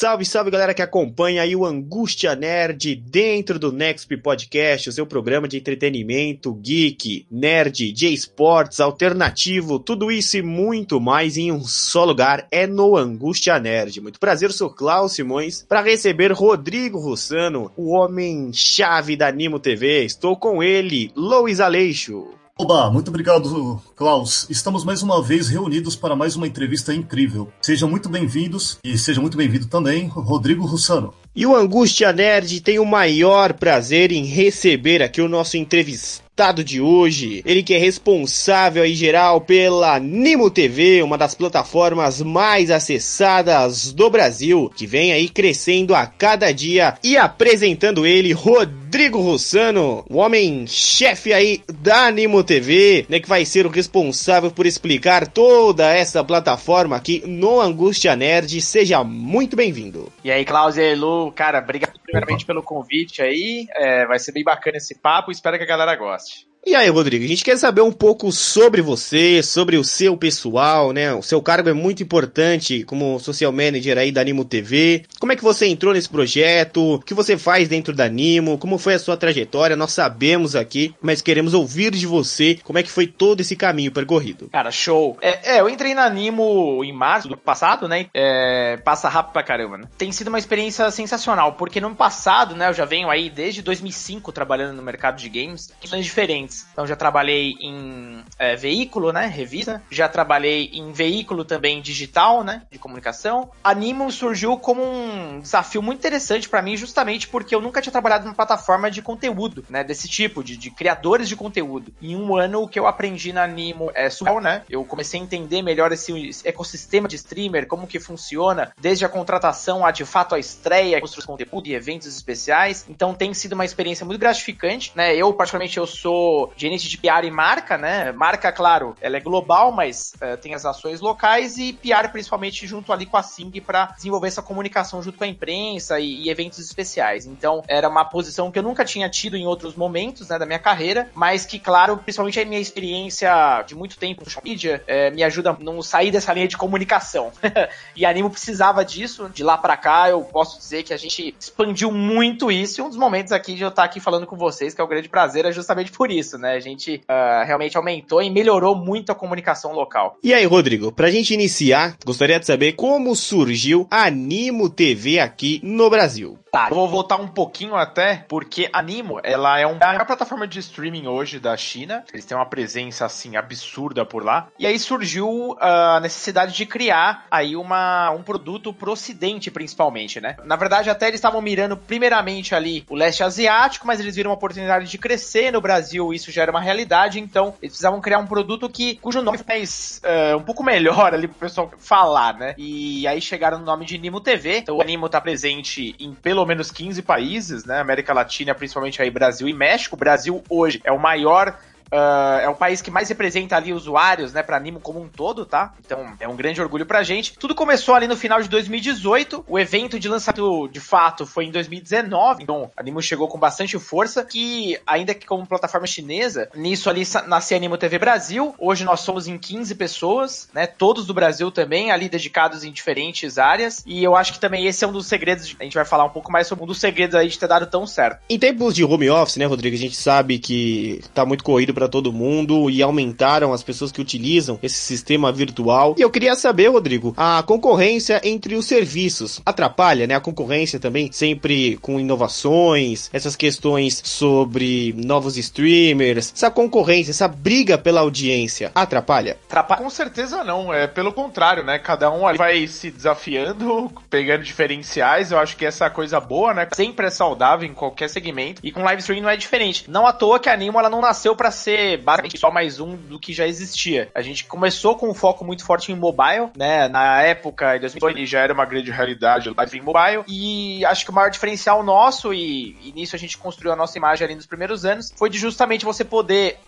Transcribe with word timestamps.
Salve, 0.00 0.24
salve 0.24 0.50
galera 0.50 0.72
que 0.72 0.80
acompanha 0.80 1.42
aí 1.42 1.54
o 1.54 1.66
Angústia 1.66 2.34
Nerd 2.34 2.96
dentro 2.96 3.58
do 3.58 3.70
Nexp 3.70 4.16
Podcast, 4.16 4.88
o 4.88 4.92
seu 4.92 5.04
programa 5.04 5.46
de 5.46 5.58
entretenimento, 5.58 6.54
geek, 6.54 7.26
nerd, 7.30 7.92
de 7.92 8.06
esportes, 8.06 8.80
alternativo, 8.80 9.78
tudo 9.78 10.10
isso 10.10 10.38
e 10.38 10.42
muito 10.42 10.98
mais 10.98 11.36
em 11.36 11.52
um 11.52 11.62
só 11.62 12.02
lugar 12.06 12.48
é 12.50 12.66
no 12.66 12.96
Angústia 12.96 13.58
Nerd. 13.58 14.00
Muito 14.00 14.18
prazer, 14.18 14.52
sou 14.52 14.70
Klaus 14.70 15.12
Simões 15.12 15.66
para 15.68 15.82
receber 15.82 16.32
Rodrigo 16.32 16.98
Russano, 16.98 17.70
o 17.76 17.90
homem 17.90 18.54
chave 18.54 19.16
da 19.16 19.28
Animo 19.28 19.60
TV. 19.60 20.06
Estou 20.06 20.34
com 20.34 20.62
ele, 20.62 21.12
Louis 21.14 21.60
Aleixo. 21.60 22.39
Oba, 22.60 22.90
muito 22.90 23.08
obrigado, 23.08 23.80
Klaus. 23.96 24.46
Estamos 24.50 24.84
mais 24.84 25.02
uma 25.02 25.22
vez 25.22 25.48
reunidos 25.48 25.96
para 25.96 26.14
mais 26.14 26.36
uma 26.36 26.46
entrevista 26.46 26.92
incrível. 26.92 27.48
Sejam 27.62 27.88
muito 27.88 28.06
bem-vindos 28.06 28.76
e 28.84 28.98
seja 28.98 29.18
muito 29.18 29.34
bem-vindo 29.34 29.66
também, 29.66 30.08
Rodrigo 30.08 30.66
Russano. 30.66 31.14
E 31.34 31.46
o 31.46 31.56
Angústia 31.56 32.12
Nerd 32.12 32.60
tem 32.60 32.78
o 32.78 32.84
maior 32.84 33.54
prazer 33.54 34.12
em 34.12 34.26
receber 34.26 35.02
aqui 35.02 35.22
o 35.22 35.28
nosso 35.28 35.56
entrevistado 35.56 36.62
de 36.62 36.82
hoje. 36.82 37.42
Ele 37.46 37.62
que 37.62 37.72
é 37.72 37.78
responsável 37.78 38.84
em 38.84 38.94
geral 38.94 39.40
pela 39.40 39.98
Nimo 39.98 40.50
TV, 40.50 41.02
uma 41.02 41.16
das 41.16 41.34
plataformas 41.34 42.20
mais 42.20 42.70
acessadas 42.70 43.90
do 43.90 44.10
Brasil, 44.10 44.70
que 44.76 44.86
vem 44.86 45.12
aí 45.12 45.30
crescendo 45.30 45.94
a 45.94 46.04
cada 46.04 46.52
dia 46.52 46.98
e 47.02 47.16
apresentando 47.16 48.04
ele, 48.04 48.32
Rodrigo 48.32 48.79
Rossano, 49.18 50.04
o 50.10 50.18
homem-chefe 50.18 51.32
aí 51.32 51.62
da 51.80 52.10
Nimo 52.10 52.42
TV, 52.42 53.06
né, 53.08 53.20
que 53.20 53.28
vai 53.28 53.44
ser 53.44 53.66
o 53.66 53.70
responsável 53.70 54.50
por 54.50 54.66
explicar 54.66 55.28
toda 55.28 55.94
essa 55.94 56.24
plataforma 56.24 56.96
aqui 56.96 57.22
no 57.26 57.60
Angústia 57.60 58.16
Nerd. 58.16 58.60
Seja 58.60 59.04
muito 59.04 59.56
bem-vindo. 59.56 60.12
E 60.24 60.30
aí, 60.30 60.44
Klaus 60.44 60.76
e 60.76 60.94
Lu, 60.94 61.30
cara, 61.32 61.58
obrigado 61.60 61.98
primeiramente 62.02 62.44
pelo 62.44 62.62
convite 62.62 63.22
aí. 63.22 63.66
É, 63.76 64.06
vai 64.06 64.18
ser 64.18 64.32
bem 64.32 64.42
bacana 64.42 64.76
esse 64.76 64.94
papo. 64.94 65.30
Espero 65.30 65.56
que 65.56 65.64
a 65.64 65.66
galera 65.66 65.94
goste. 65.94 66.49
E 66.66 66.74
aí, 66.74 66.90
Rodrigo, 66.90 67.24
a 67.24 67.28
gente 67.28 67.42
quer 67.42 67.56
saber 67.56 67.80
um 67.80 67.90
pouco 67.90 68.30
sobre 68.30 68.82
você, 68.82 69.42
sobre 69.42 69.78
o 69.78 69.84
seu 69.84 70.14
pessoal, 70.14 70.92
né? 70.92 71.12
O 71.14 71.22
seu 71.22 71.40
cargo 71.40 71.70
é 71.70 71.72
muito 71.72 72.02
importante 72.02 72.84
como 72.84 73.18
social 73.18 73.50
manager 73.50 73.96
aí 73.96 74.12
da 74.12 74.20
Animo 74.20 74.44
TV. 74.44 75.04
Como 75.18 75.32
é 75.32 75.36
que 75.36 75.42
você 75.42 75.66
entrou 75.66 75.94
nesse 75.94 76.08
projeto? 76.08 76.96
O 76.96 77.00
que 77.00 77.14
você 77.14 77.38
faz 77.38 77.66
dentro 77.66 77.94
da 77.94 78.04
Animo? 78.04 78.58
Como 78.58 78.76
foi 78.76 78.94
a 78.94 78.98
sua 78.98 79.16
trajetória? 79.16 79.74
Nós 79.74 79.92
sabemos 79.92 80.54
aqui, 80.54 80.94
mas 81.00 81.22
queremos 81.22 81.54
ouvir 81.54 81.92
de 81.92 82.06
você 82.06 82.60
como 82.62 82.78
é 82.78 82.82
que 82.82 82.90
foi 82.90 83.06
todo 83.06 83.40
esse 83.40 83.56
caminho 83.56 83.90
percorrido. 83.90 84.50
Cara, 84.50 84.70
show. 84.70 85.16
É, 85.22 85.56
é 85.56 85.60
eu 85.60 85.68
entrei 85.68 85.94
na 85.94 86.04
Animo 86.04 86.84
em 86.84 86.92
março 86.92 87.26
do 87.26 87.38
passado, 87.38 87.88
né? 87.88 88.06
É, 88.12 88.76
passa 88.84 89.08
rápido 89.08 89.32
pra 89.32 89.42
caramba, 89.42 89.78
né? 89.78 89.84
Tem 89.96 90.12
sido 90.12 90.28
uma 90.28 90.38
experiência 90.38 90.90
sensacional, 90.90 91.54
porque 91.54 91.80
no 91.80 91.94
passado, 91.96 92.54
né, 92.54 92.68
eu 92.68 92.74
já 92.74 92.84
venho 92.84 93.08
aí 93.08 93.30
desde 93.30 93.62
2005 93.62 94.30
trabalhando 94.30 94.76
no 94.76 94.82
mercado 94.82 95.16
de 95.16 95.28
games, 95.28 95.72
questões 95.80 96.04
diferentes. 96.04 96.49
Então 96.72 96.86
já 96.86 96.96
trabalhei 96.96 97.56
em 97.60 98.24
é, 98.38 98.56
veículo, 98.56 99.12
né, 99.12 99.26
revista, 99.26 99.82
já 99.90 100.08
trabalhei 100.08 100.70
em 100.72 100.92
veículo 100.92 101.44
também 101.44 101.80
digital, 101.80 102.42
né, 102.42 102.62
de 102.70 102.78
comunicação. 102.78 103.50
Animo 103.62 104.10
surgiu 104.10 104.56
como 104.56 104.82
um 104.82 105.40
desafio 105.40 105.82
muito 105.82 105.98
interessante 105.98 106.48
para 106.48 106.62
mim, 106.62 106.76
justamente 106.76 107.28
porque 107.28 107.54
eu 107.54 107.60
nunca 107.60 107.80
tinha 107.80 107.92
trabalhado 107.92 108.24
numa 108.24 108.34
plataforma 108.34 108.90
de 108.90 109.02
conteúdo, 109.02 109.64
né, 109.68 109.84
desse 109.84 110.08
tipo, 110.08 110.42
de, 110.42 110.56
de 110.56 110.70
criadores 110.70 111.28
de 111.28 111.36
conteúdo. 111.36 111.92
Em 112.00 112.16
um 112.16 112.36
ano 112.36 112.62
o 112.62 112.68
que 112.68 112.78
eu 112.78 112.86
aprendi 112.86 113.32
na 113.32 113.44
Animo 113.44 113.90
é 113.94 114.08
surreal, 114.08 114.40
né? 114.40 114.62
Eu 114.68 114.84
comecei 114.84 115.20
a 115.20 115.22
entender 115.22 115.62
melhor 115.62 115.92
esse 115.92 116.12
ecossistema 116.44 117.08
de 117.08 117.16
streamer, 117.16 117.66
como 117.66 117.86
que 117.86 117.98
funciona, 117.98 118.72
desde 118.80 119.04
a 119.04 119.08
contratação 119.08 119.84
a 119.84 119.90
de 119.90 120.04
fato 120.04 120.34
a 120.34 120.38
estreia, 120.38 121.00
construção 121.00 121.36
de 121.36 121.44
conteúdo 121.44 121.68
e 121.68 121.74
eventos 121.74 122.06
especiais. 122.06 122.86
Então 122.88 123.14
tem 123.14 123.34
sido 123.34 123.52
uma 123.52 123.64
experiência 123.64 124.06
muito 124.06 124.20
gratificante, 124.20 124.92
né? 124.94 125.14
Eu 125.14 125.32
particularmente 125.32 125.78
eu 125.78 125.86
sou 125.86 126.39
gerente 126.56 126.88
de 126.88 126.98
PR 126.98 127.24
e 127.24 127.30
marca, 127.30 127.76
né? 127.76 128.12
Marca, 128.12 128.52
claro, 128.52 128.96
ela 129.00 129.16
é 129.16 129.20
global, 129.20 129.72
mas 129.72 130.12
uh, 130.16 130.36
tem 130.36 130.54
as 130.54 130.64
ações 130.64 131.00
locais 131.00 131.58
e 131.58 131.72
PR 131.72 132.08
principalmente 132.10 132.66
junto 132.66 132.92
ali 132.92 133.06
com 133.06 133.16
a 133.16 133.22
Sing 133.22 133.60
para 133.60 133.86
desenvolver 133.96 134.28
essa 134.28 134.42
comunicação 134.42 135.02
junto 135.02 135.18
com 135.18 135.24
a 135.24 135.26
imprensa 135.26 135.98
e, 135.98 136.24
e, 136.24 136.30
eventos 136.30 136.58
especiais. 136.58 137.26
Então, 137.26 137.62
era 137.68 137.88
uma 137.88 138.04
posição 138.04 138.50
que 138.50 138.58
eu 138.58 138.62
nunca 138.62 138.84
tinha 138.84 139.08
tido 139.08 139.36
em 139.36 139.46
outros 139.46 139.74
momentos, 139.74 140.28
né, 140.28 140.38
da 140.38 140.46
minha 140.46 140.58
carreira, 140.58 141.10
mas 141.14 141.44
que, 141.44 141.58
claro, 141.58 141.98
principalmente 141.98 142.40
a 142.40 142.44
minha 142.44 142.60
experiência 142.60 143.62
de 143.66 143.74
muito 143.74 143.98
tempo 143.98 144.22
no 144.24 144.42
media 144.42 144.82
uh, 144.86 145.14
me 145.14 145.22
ajuda 145.22 145.50
a 145.50 145.56
não 145.58 145.82
sair 145.82 146.10
dessa 146.10 146.32
linha 146.32 146.48
de 146.48 146.56
comunicação. 146.56 147.32
e 147.94 148.04
a 148.04 148.10
Animo 148.10 148.30
precisava 148.30 148.84
disso. 148.84 149.28
De 149.28 149.42
lá 149.42 149.56
para 149.56 149.76
cá, 149.76 150.08
eu 150.08 150.22
posso 150.22 150.58
dizer 150.58 150.82
que 150.82 150.92
a 150.92 150.96
gente 150.96 151.34
expandiu 151.38 151.90
muito 151.90 152.50
isso 152.50 152.80
e 152.80 152.82
um 152.82 152.88
dos 152.88 152.96
momentos 152.96 153.32
aqui 153.32 153.54
de 153.54 153.62
eu 153.62 153.68
estar 153.68 153.84
aqui 153.84 154.00
falando 154.00 154.26
com 154.26 154.36
vocês, 154.36 154.74
que 154.74 154.80
é 154.80 154.84
um 154.84 154.88
grande 154.88 155.08
prazer, 155.08 155.44
é 155.44 155.52
justamente 155.52 155.90
por 155.92 156.10
isso, 156.10 156.29
né? 156.38 156.54
A 156.54 156.60
gente 156.60 157.02
uh, 157.08 157.46
realmente 157.46 157.76
aumentou 157.76 158.22
e 158.22 158.30
melhorou 158.30 158.74
muito 158.74 159.12
a 159.12 159.14
comunicação 159.14 159.72
local. 159.72 160.16
E 160.22 160.34
aí, 160.34 160.44
Rodrigo, 160.44 160.92
pra 160.92 161.10
gente 161.10 161.34
iniciar, 161.34 161.96
gostaria 162.04 162.38
de 162.38 162.46
saber 162.46 162.72
como 162.72 163.14
surgiu 163.14 163.86
a 163.90 164.04
Animo 164.04 164.68
TV 164.68 165.18
aqui 165.18 165.60
no 165.62 165.88
Brasil. 165.88 166.38
Tá, 166.50 166.66
eu 166.68 166.74
vou 166.74 166.88
voltar 166.88 167.16
um 167.16 167.28
pouquinho 167.28 167.76
até, 167.76 168.24
porque 168.28 168.68
a 168.72 168.80
Animo, 168.80 169.20
ela 169.22 169.60
é, 169.60 169.66
um, 169.66 169.76
é 169.76 169.96
a 169.96 170.04
plataforma 170.04 170.48
de 170.48 170.58
streaming 170.58 171.06
hoje 171.06 171.38
da 171.38 171.56
China. 171.56 172.04
Eles 172.12 172.24
têm 172.24 172.36
uma 172.36 172.46
presença, 172.46 173.06
assim, 173.06 173.36
absurda 173.36 174.04
por 174.04 174.24
lá. 174.24 174.48
E 174.58 174.66
aí 174.66 174.78
surgiu 174.78 175.56
a 175.60 176.00
necessidade 176.00 176.54
de 176.54 176.66
criar 176.66 177.26
aí 177.30 177.54
uma, 177.54 178.10
um 178.10 178.22
produto 178.22 178.72
pro 178.72 178.92
ocidente, 178.92 179.50
principalmente, 179.50 180.20
né? 180.20 180.36
Na 180.44 180.56
verdade, 180.56 180.90
até 180.90 181.06
eles 181.06 181.18
estavam 181.18 181.40
mirando 181.40 181.76
primeiramente 181.76 182.54
ali 182.54 182.84
o 182.88 182.96
leste 182.96 183.22
asiático, 183.22 183.86
mas 183.86 184.00
eles 184.00 184.16
viram 184.16 184.30
uma 184.30 184.36
oportunidade 184.36 184.90
de 184.90 184.98
crescer 184.98 185.52
no 185.52 185.60
Brasil, 185.60 186.12
isso 186.20 186.30
já 186.30 186.42
era 186.42 186.50
uma 186.50 186.60
realidade, 186.60 187.18
então 187.18 187.54
eles 187.60 187.72
precisavam 187.72 188.00
criar 188.00 188.18
um 188.18 188.26
produto 188.26 188.68
que, 188.68 188.96
cujo 188.96 189.20
nome 189.22 189.38
mais 189.46 190.00
uh, 190.04 190.36
um 190.36 190.42
pouco 190.42 190.62
melhor 190.62 191.14
ali 191.14 191.26
pro 191.26 191.38
pessoal 191.38 191.70
falar, 191.78 192.34
né? 192.34 192.54
E 192.56 193.06
aí 193.06 193.20
chegaram 193.20 193.58
no 193.58 193.64
nome 193.64 193.84
de 193.84 193.98
Nimo 193.98 194.20
TV. 194.20 194.58
Então 194.58 194.76
o 194.76 194.82
Animo 194.82 195.08
tá 195.08 195.20
presente 195.20 195.94
em 195.98 196.14
pelo 196.14 196.44
menos 196.46 196.70
15 196.70 197.02
países, 197.02 197.64
né? 197.64 197.80
América 197.80 198.12
Latina, 198.12 198.54
principalmente 198.54 199.00
aí 199.02 199.10
Brasil 199.10 199.48
e 199.48 199.52
México. 199.52 199.96
O 199.96 199.98
Brasil 199.98 200.42
hoje 200.48 200.80
é 200.84 200.92
o 200.92 200.98
maior 200.98 201.58
Uh, 201.92 202.40
é 202.42 202.48
o 202.48 202.54
país 202.54 202.80
que 202.80 202.90
mais 202.90 203.08
representa 203.08 203.56
ali 203.56 203.72
usuários, 203.72 204.32
né, 204.32 204.42
pra 204.42 204.56
Animo 204.56 204.80
como 204.80 205.00
um 205.00 205.08
todo, 205.08 205.44
tá? 205.44 205.74
Então 205.84 206.14
é 206.20 206.28
um 206.28 206.36
grande 206.36 206.60
orgulho 206.60 206.86
pra 206.86 207.02
gente. 207.02 207.36
Tudo 207.38 207.54
começou 207.54 207.94
ali 207.94 208.06
no 208.06 208.16
final 208.16 208.40
de 208.40 208.48
2018. 208.48 209.44
O 209.48 209.58
evento 209.58 209.98
de 209.98 210.08
lançamento 210.08 210.68
de 210.68 210.80
fato 210.80 211.26
foi 211.26 211.46
em 211.46 211.50
2019. 211.50 212.42
Então 212.42 212.70
Animo 212.76 213.02
chegou 213.02 213.28
com 213.28 213.38
bastante 213.38 213.78
força. 213.78 214.24
Que, 214.24 214.78
ainda 214.86 215.14
que 215.14 215.26
como 215.26 215.46
plataforma 215.46 215.86
chinesa, 215.86 216.48
nisso 216.54 216.88
ali 216.88 217.02
nasceu 217.26 217.56
Animo 217.56 217.76
TV 217.76 217.98
Brasil. 217.98 218.54
Hoje 218.58 218.84
nós 218.84 219.00
somos 219.00 219.26
em 219.26 219.36
15 219.36 219.74
pessoas, 219.74 220.48
né? 220.54 220.66
Todos 220.66 221.06
do 221.06 221.14
Brasil 221.14 221.50
também, 221.50 221.90
ali 221.90 222.08
dedicados 222.08 222.62
em 222.64 222.70
diferentes 222.70 223.38
áreas. 223.38 223.82
E 223.86 224.02
eu 224.04 224.14
acho 224.14 224.32
que 224.32 224.40
também 224.40 224.66
esse 224.66 224.84
é 224.84 224.88
um 224.88 224.92
dos 224.92 225.06
segredos. 225.06 225.56
A 225.58 225.64
gente 225.64 225.74
vai 225.74 225.84
falar 225.84 226.04
um 226.04 226.10
pouco 226.10 226.30
mais 226.30 226.46
sobre 226.46 226.64
um 226.64 226.66
dos 226.66 226.78
segredos 226.78 227.16
aí 227.16 227.28
de 227.28 227.38
ter 227.38 227.48
dado 227.48 227.66
tão 227.66 227.86
certo. 227.86 228.20
Em 228.28 228.38
tempos 228.38 228.74
de 228.74 228.84
home 228.84 229.10
office, 229.10 229.36
né, 229.36 229.46
Rodrigo? 229.46 229.74
A 229.74 229.78
gente 229.78 229.96
sabe 229.96 230.38
que 230.38 231.02
tá 231.12 231.24
muito 231.24 231.42
corrido 231.42 231.74
para 231.80 231.88
todo 231.88 232.12
mundo 232.12 232.68
e 232.68 232.82
aumentaram 232.82 233.54
as 233.54 233.62
pessoas 233.62 233.90
que 233.90 234.02
utilizam 234.02 234.58
esse 234.62 234.76
sistema 234.76 235.32
virtual. 235.32 235.94
E 235.96 236.02
eu 236.02 236.10
queria 236.10 236.34
saber, 236.34 236.68
Rodrigo, 236.68 237.14
a 237.16 237.42
concorrência 237.42 238.20
entre 238.22 238.54
os 238.54 238.66
serviços 238.66 239.40
atrapalha, 239.46 240.06
né? 240.06 240.14
A 240.14 240.20
concorrência 240.20 240.78
também 240.78 241.10
sempre 241.10 241.78
com 241.78 241.98
inovações, 241.98 243.08
essas 243.14 243.34
questões 243.34 244.02
sobre 244.04 244.94
novos 244.98 245.38
streamers, 245.38 246.34
essa 246.36 246.50
concorrência, 246.50 247.12
essa 247.12 247.26
briga 247.26 247.78
pela 247.78 248.00
audiência 248.00 248.70
atrapalha? 248.74 249.38
Com 249.78 249.88
certeza 249.88 250.44
não, 250.44 250.74
é 250.74 250.86
pelo 250.86 251.14
contrário, 251.14 251.64
né? 251.64 251.78
Cada 251.78 252.10
um 252.10 252.20
vai 252.36 252.66
se 252.66 252.90
desafiando, 252.90 253.90
pegando 254.10 254.44
diferenciais. 254.44 255.32
Eu 255.32 255.38
acho 255.38 255.56
que 255.56 255.64
essa 255.64 255.88
coisa 255.88 256.20
boa, 256.20 256.52
né? 256.52 256.68
Sempre 256.74 257.06
é 257.06 257.10
saudável 257.10 257.66
em 257.66 257.72
qualquer 257.72 258.10
segmento 258.10 258.60
e 258.62 258.70
com 258.70 258.82
live 258.82 259.00
streaming 259.00 259.22
não 259.22 259.30
é 259.30 259.36
diferente. 259.36 259.90
Não 259.90 260.06
à 260.06 260.12
toa 260.12 260.38
que 260.38 260.50
a 260.50 260.52
Animo 260.52 260.78
ela 260.78 260.90
não 260.90 261.00
nasceu 261.00 261.34
para 261.34 261.50
ser 261.50 261.69
ser 261.70 261.98
basicamente 261.98 262.38
só 262.38 262.50
mais 262.50 262.80
um 262.80 262.96
do 262.96 263.18
que 263.18 263.32
já 263.32 263.46
existia. 263.46 264.10
A 264.14 264.22
gente 264.22 264.44
começou 264.44 264.96
com 264.96 265.08
um 265.08 265.14
foco 265.14 265.44
muito 265.44 265.64
forte 265.64 265.92
em 265.92 265.94
mobile, 265.94 266.50
né? 266.56 266.88
Na 266.88 267.22
época, 267.22 267.76
em 267.76 267.80
2002, 267.80 268.28
já 268.28 268.40
era 268.40 268.52
uma 268.52 268.64
grande 268.64 268.90
realidade 268.90 269.52
live 269.56 269.78
em 269.78 269.82
mobile. 269.82 270.24
E 270.26 270.84
acho 270.84 271.04
que 271.04 271.10
o 271.10 271.14
maior 271.14 271.30
diferencial 271.30 271.82
nosso, 271.82 272.34
e, 272.34 272.76
e 272.82 272.92
nisso 272.92 273.14
a 273.14 273.18
gente 273.18 273.38
construiu 273.38 273.72
a 273.72 273.76
nossa 273.76 273.96
imagem 273.96 274.24
ali 274.24 274.34
nos 274.34 274.46
primeiros 274.46 274.84
anos, 274.84 275.12
foi 275.16 275.30
de 275.30 275.38
justamente 275.38 275.84
você 275.84 276.04
poder, 276.04 276.58